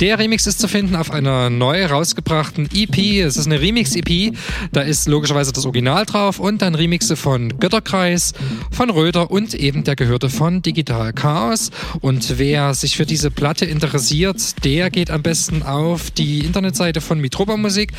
[0.00, 3.24] Der Remix ist zu finden auf einer neu rausgebrachten EP.
[3.24, 4.32] Es ist eine Remix-EP.
[4.70, 8.32] Da ist logischerweise das Original drauf und dann Remixe von Götterkreis,
[8.78, 11.72] von Röder und eben der Gehörte von Digital Chaos.
[12.00, 17.20] Und wer sich für diese Platte interessiert, der geht am besten auf die Internetseite von
[17.20, 17.90] Mitropa Musik.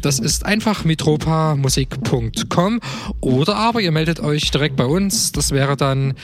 [0.00, 2.78] Das ist einfach mitropamusik.com
[3.20, 5.32] oder aber ihr meldet euch direkt bei uns.
[5.32, 6.14] Das wäre dann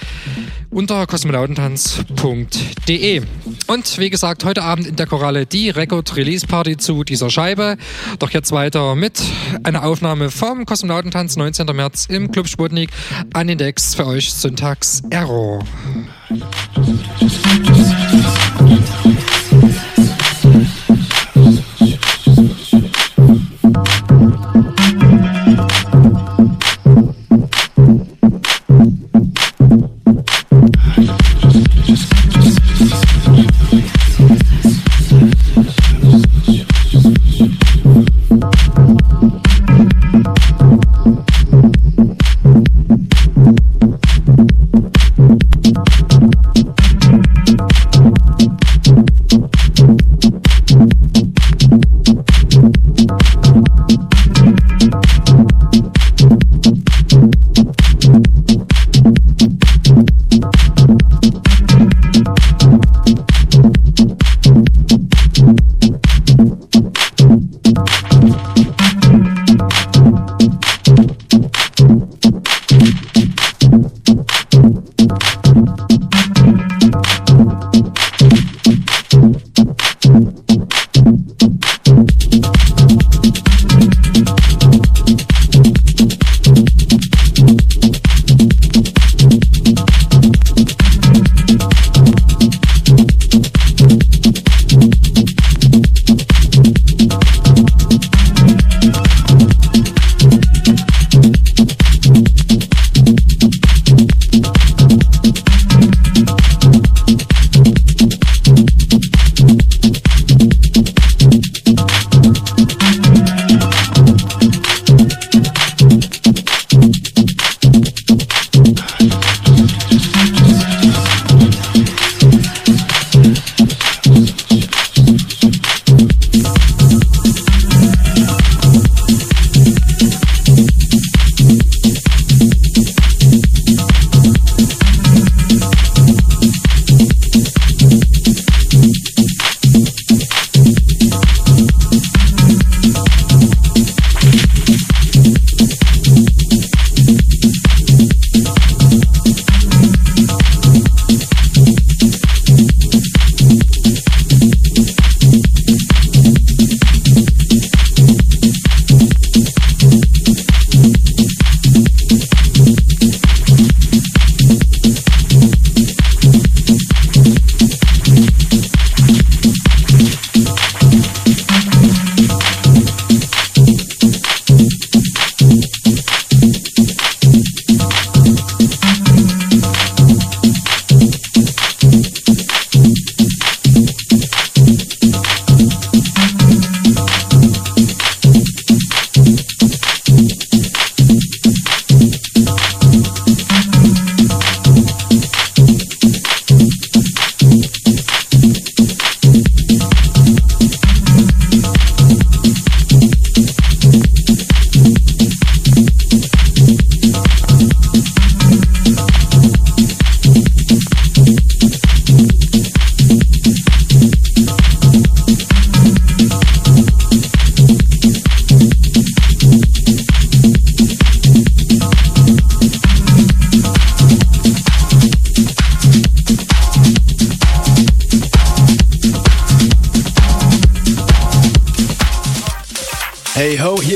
[0.70, 3.22] unter kosmonautentanz.de.
[3.66, 7.78] Und wie gesagt, heute Abend in der Koralle die Record Release Party zu dieser Scheibe.
[8.20, 9.20] Doch jetzt weiter mit
[9.64, 11.66] einer Aufnahme vom Kosmonautentanz 19.
[11.74, 12.90] März im Club Sputnik
[13.32, 15.64] an den Decks für euch Syntax Error.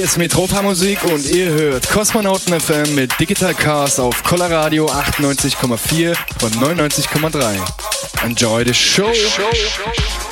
[0.09, 7.59] Ist Metropa-Musik und ihr hört Kosmonauten FM mit Digital Cars auf Colorado 98,4 und 99,3.
[8.25, 9.13] Enjoy the show.
[9.13, 10.28] show.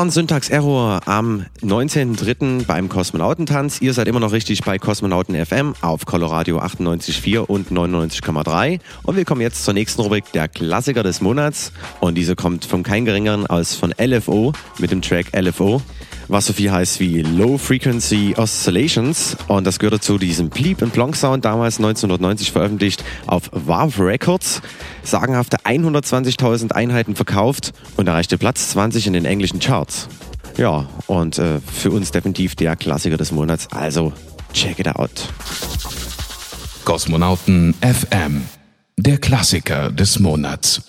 [0.00, 2.64] Das war ein Syntax-Error am 19.03.
[2.64, 3.82] beim Kosmonautentanz.
[3.82, 8.80] Ihr seid immer noch richtig bei Kosmonauten FM auf Coloradio 98.4 und 99,3.
[9.02, 11.72] Und wir kommen jetzt zur nächsten Rubrik, der Klassiker des Monats.
[12.00, 15.82] Und diese kommt von kein geringeren als von LFO mit dem Track LFO
[16.30, 19.36] was so viel heißt wie Low Frequency Oscillations.
[19.48, 24.62] Und das gehörte zu diesem Bleep and Blanc Sound, damals 1990 veröffentlicht auf Valve Records.
[25.02, 30.08] Sagenhafte 120.000 Einheiten verkauft und erreichte Platz 20 in den englischen Charts.
[30.56, 33.68] Ja, und äh, für uns definitiv der Klassiker des Monats.
[33.72, 34.12] Also,
[34.52, 35.10] check it out.
[36.84, 38.42] Kosmonauten FM,
[38.96, 40.82] der Klassiker des Monats.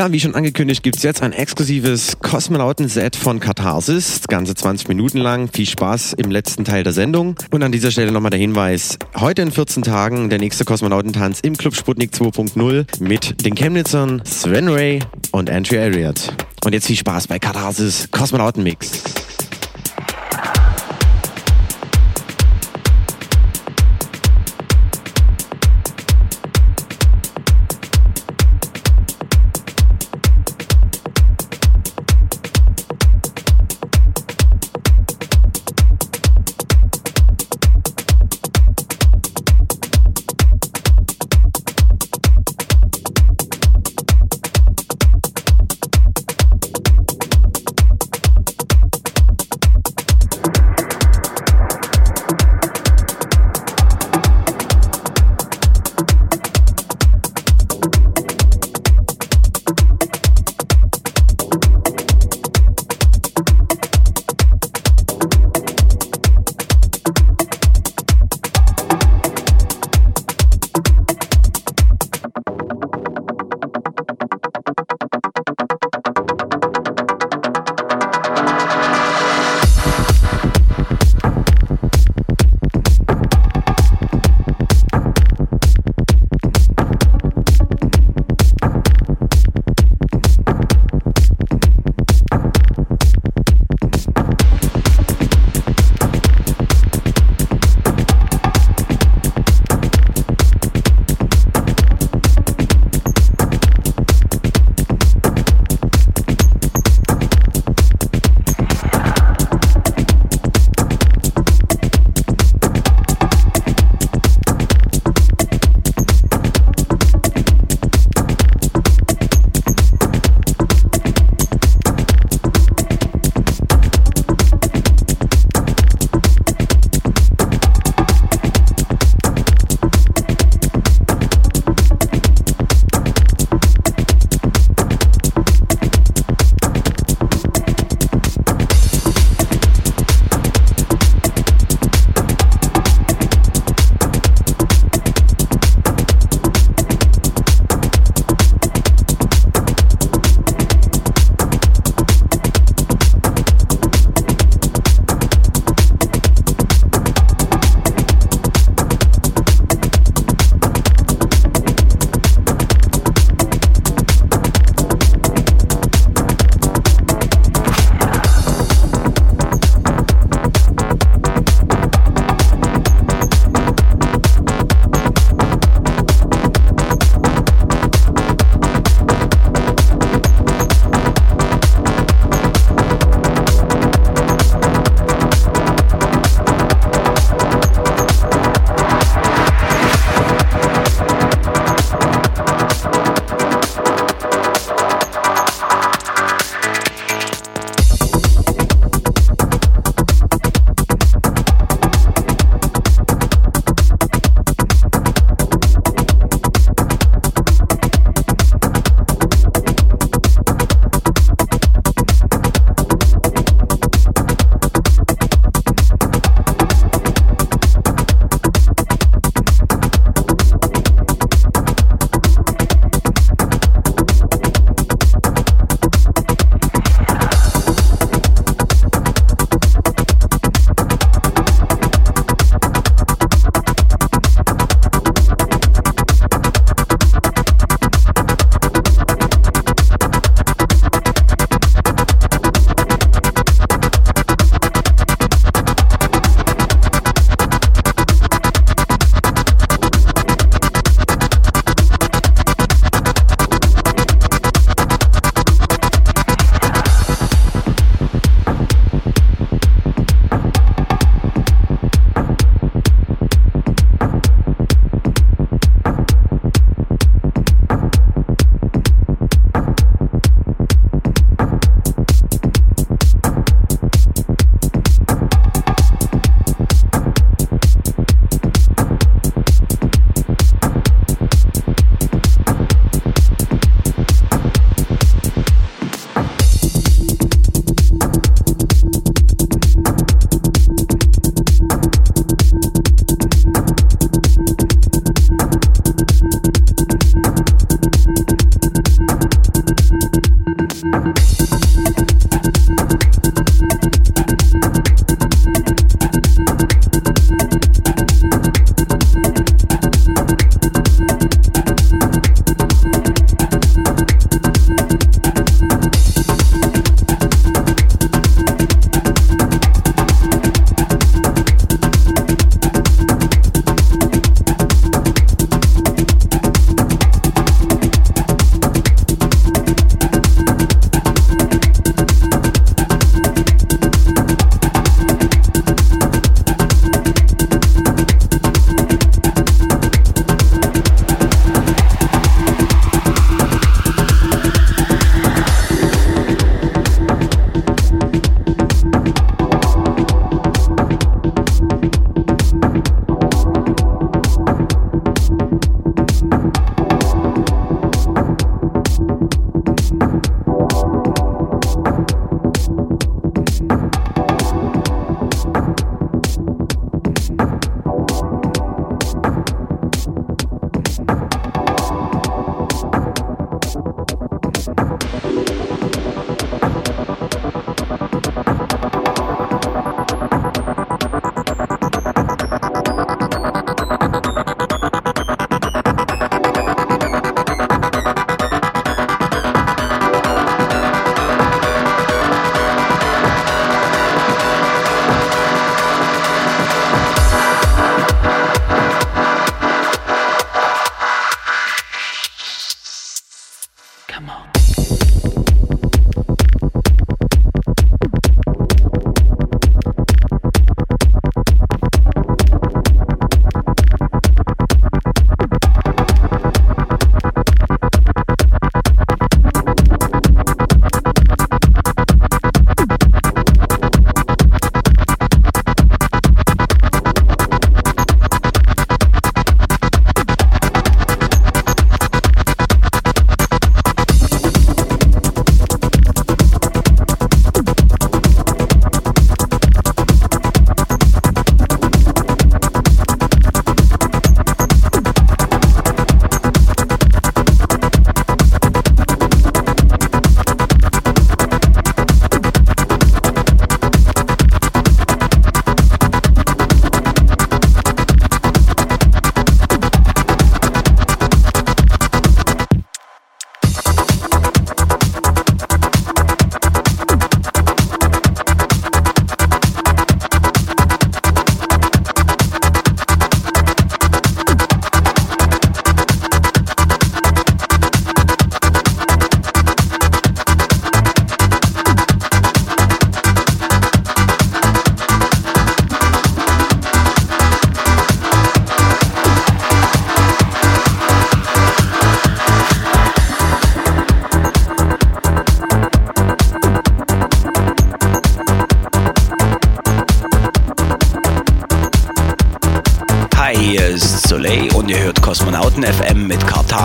[0.00, 5.50] Ja, wie schon angekündigt, gibt's jetzt ein exklusives Kosmonauten-Set von Katharsis, ganze 20 Minuten lang.
[5.52, 7.36] Viel Spaß im letzten Teil der Sendung.
[7.50, 11.54] Und an dieser Stelle nochmal der Hinweis, heute in 14 Tagen der nächste Kosmonautentanz im
[11.54, 15.00] Club Sputnik 2.0 mit den Chemnitzern Sven Ray
[15.32, 16.32] und Andrew Ariat.
[16.64, 19.02] Und jetzt viel Spaß bei Katharsis Kosmonautenmix.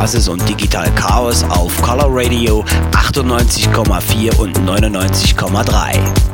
[0.05, 6.24] Kartasis und Digital Chaos auf Color Radio 98,4 und 99,3.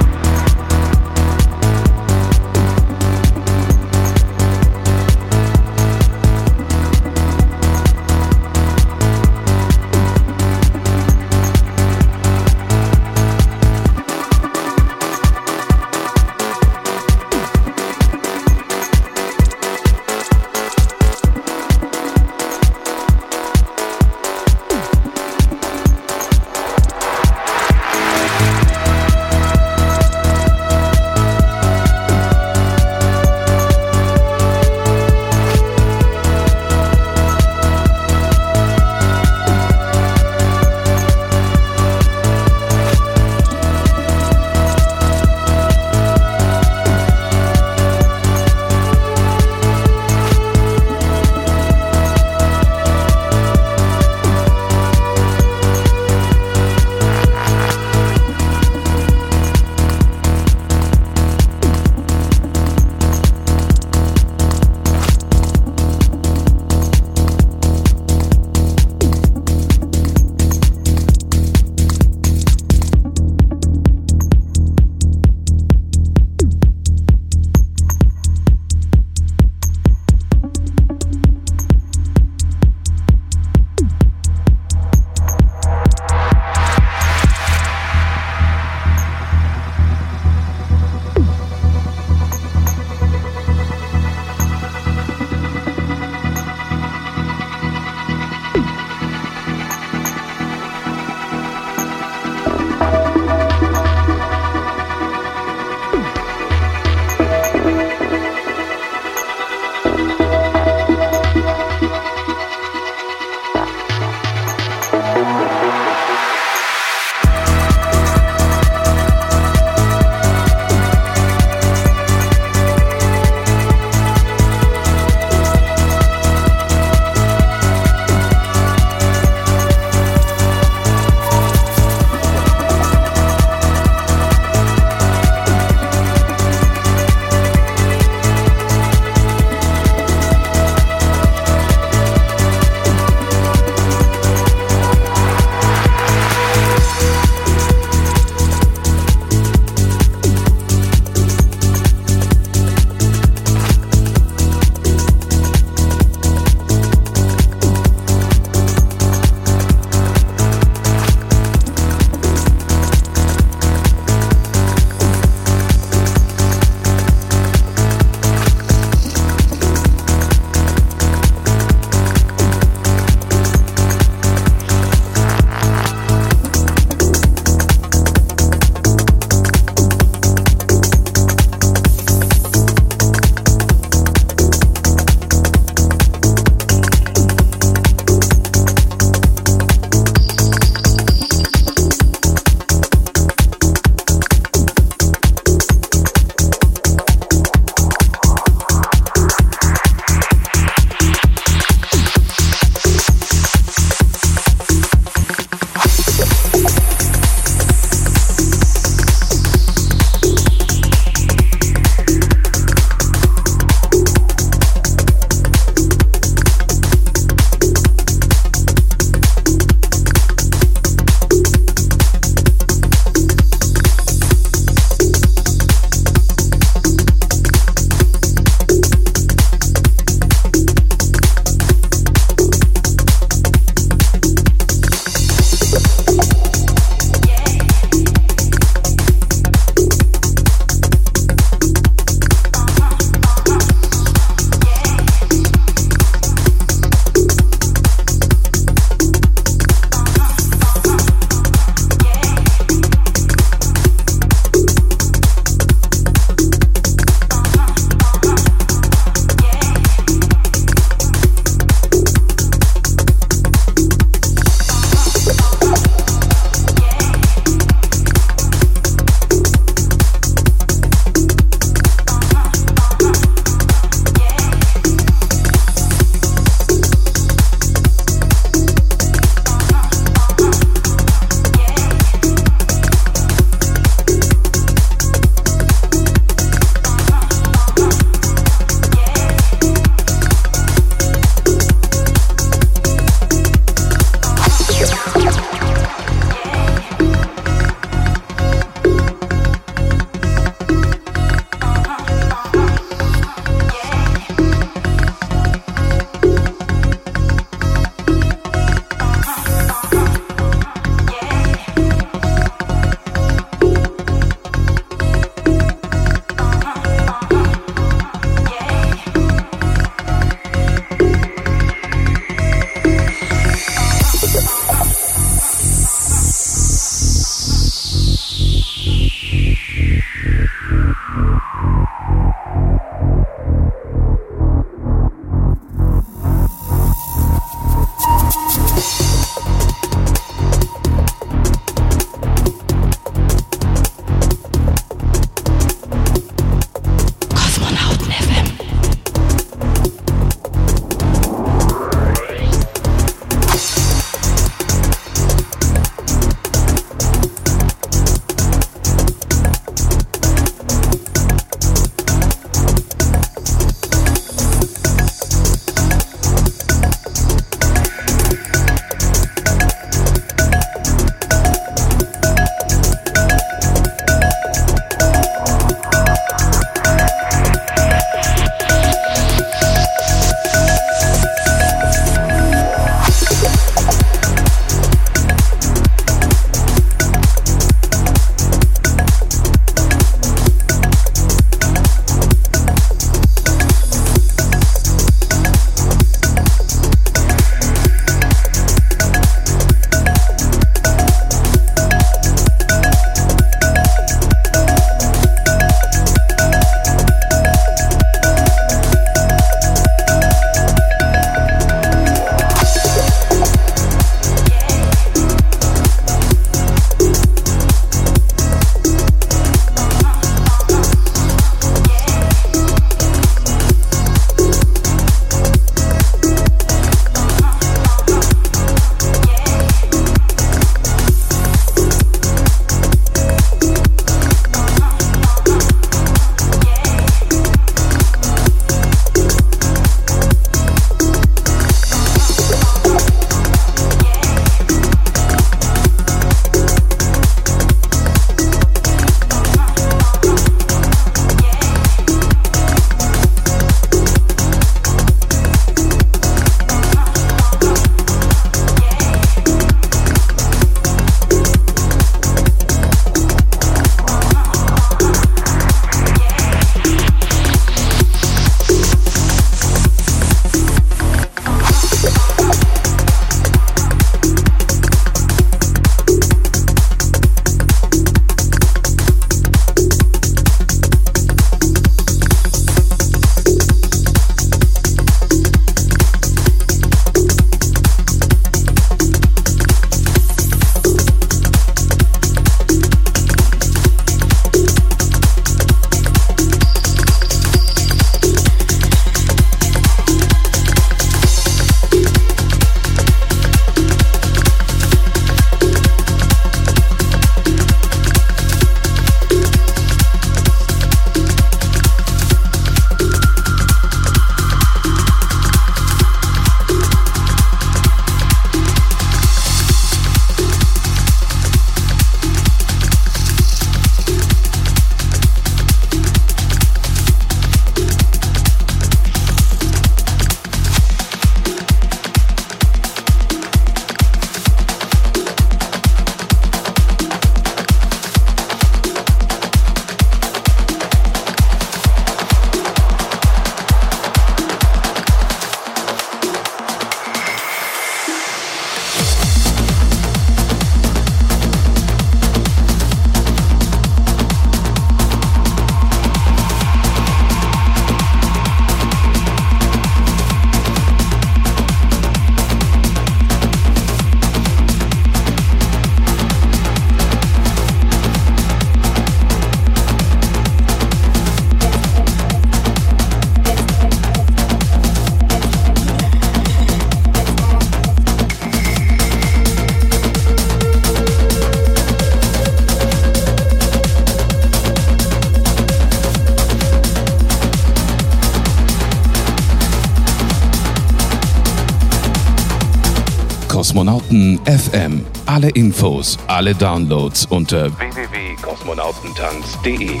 [594.18, 595.00] Kosmonauten FM.
[595.26, 600.00] Alle Infos, alle Downloads unter www.kosmonautentanz.de.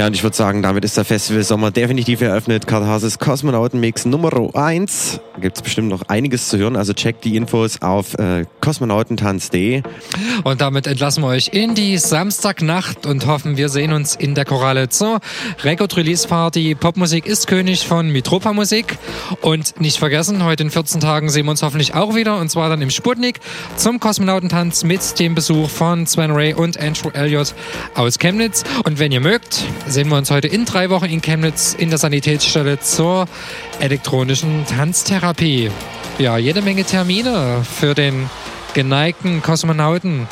[0.00, 2.66] Ja, und ich würde sagen, damit ist der Festival Sommer definitiv eröffnet.
[2.66, 5.20] Karl Hases Kosmonautenmix Nummer 1.
[5.40, 9.82] Gibt es bestimmt noch einiges zu hören, also checkt die Infos auf äh, kosmonautentanz.de.
[10.44, 14.44] Und damit entlassen wir euch in die Samstagnacht und hoffen, wir sehen uns in der
[14.44, 15.20] Koralle zur
[15.62, 16.74] Record Release Party.
[16.74, 18.98] Popmusik ist König von Mitropa Musik.
[19.40, 22.68] Und nicht vergessen, heute in 14 Tagen sehen wir uns hoffentlich auch wieder und zwar
[22.68, 23.40] dann im Sputnik
[23.76, 27.54] zum Kosmonautentanz mit dem Besuch von Sven Ray und Andrew Elliott
[27.94, 28.64] aus Chemnitz.
[28.84, 31.98] Und wenn ihr mögt, sehen wir uns heute in drei Wochen in Chemnitz in der
[31.98, 33.26] Sanitätsstelle zur
[33.80, 35.70] elektronischen Tanztherapie.
[36.18, 38.28] Ja, jede Menge Termine für den
[38.74, 40.28] geneigten Kosmonauten.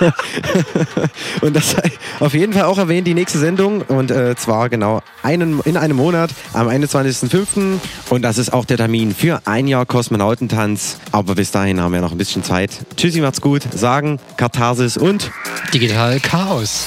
[1.40, 3.82] und das sei auf jeden Fall auch erwähnt, die nächste Sendung.
[3.82, 7.78] Und äh, zwar genau einen, in einem Monat, am 21.05.
[8.10, 10.98] Und das ist auch der Termin für ein Jahr Kosmonautentanz.
[11.12, 12.70] Aber bis dahin haben wir noch ein bisschen Zeit.
[12.96, 13.62] Tschüssi, macht's gut.
[13.72, 15.30] Sagen Katharsis und
[15.72, 16.86] Digital Chaos.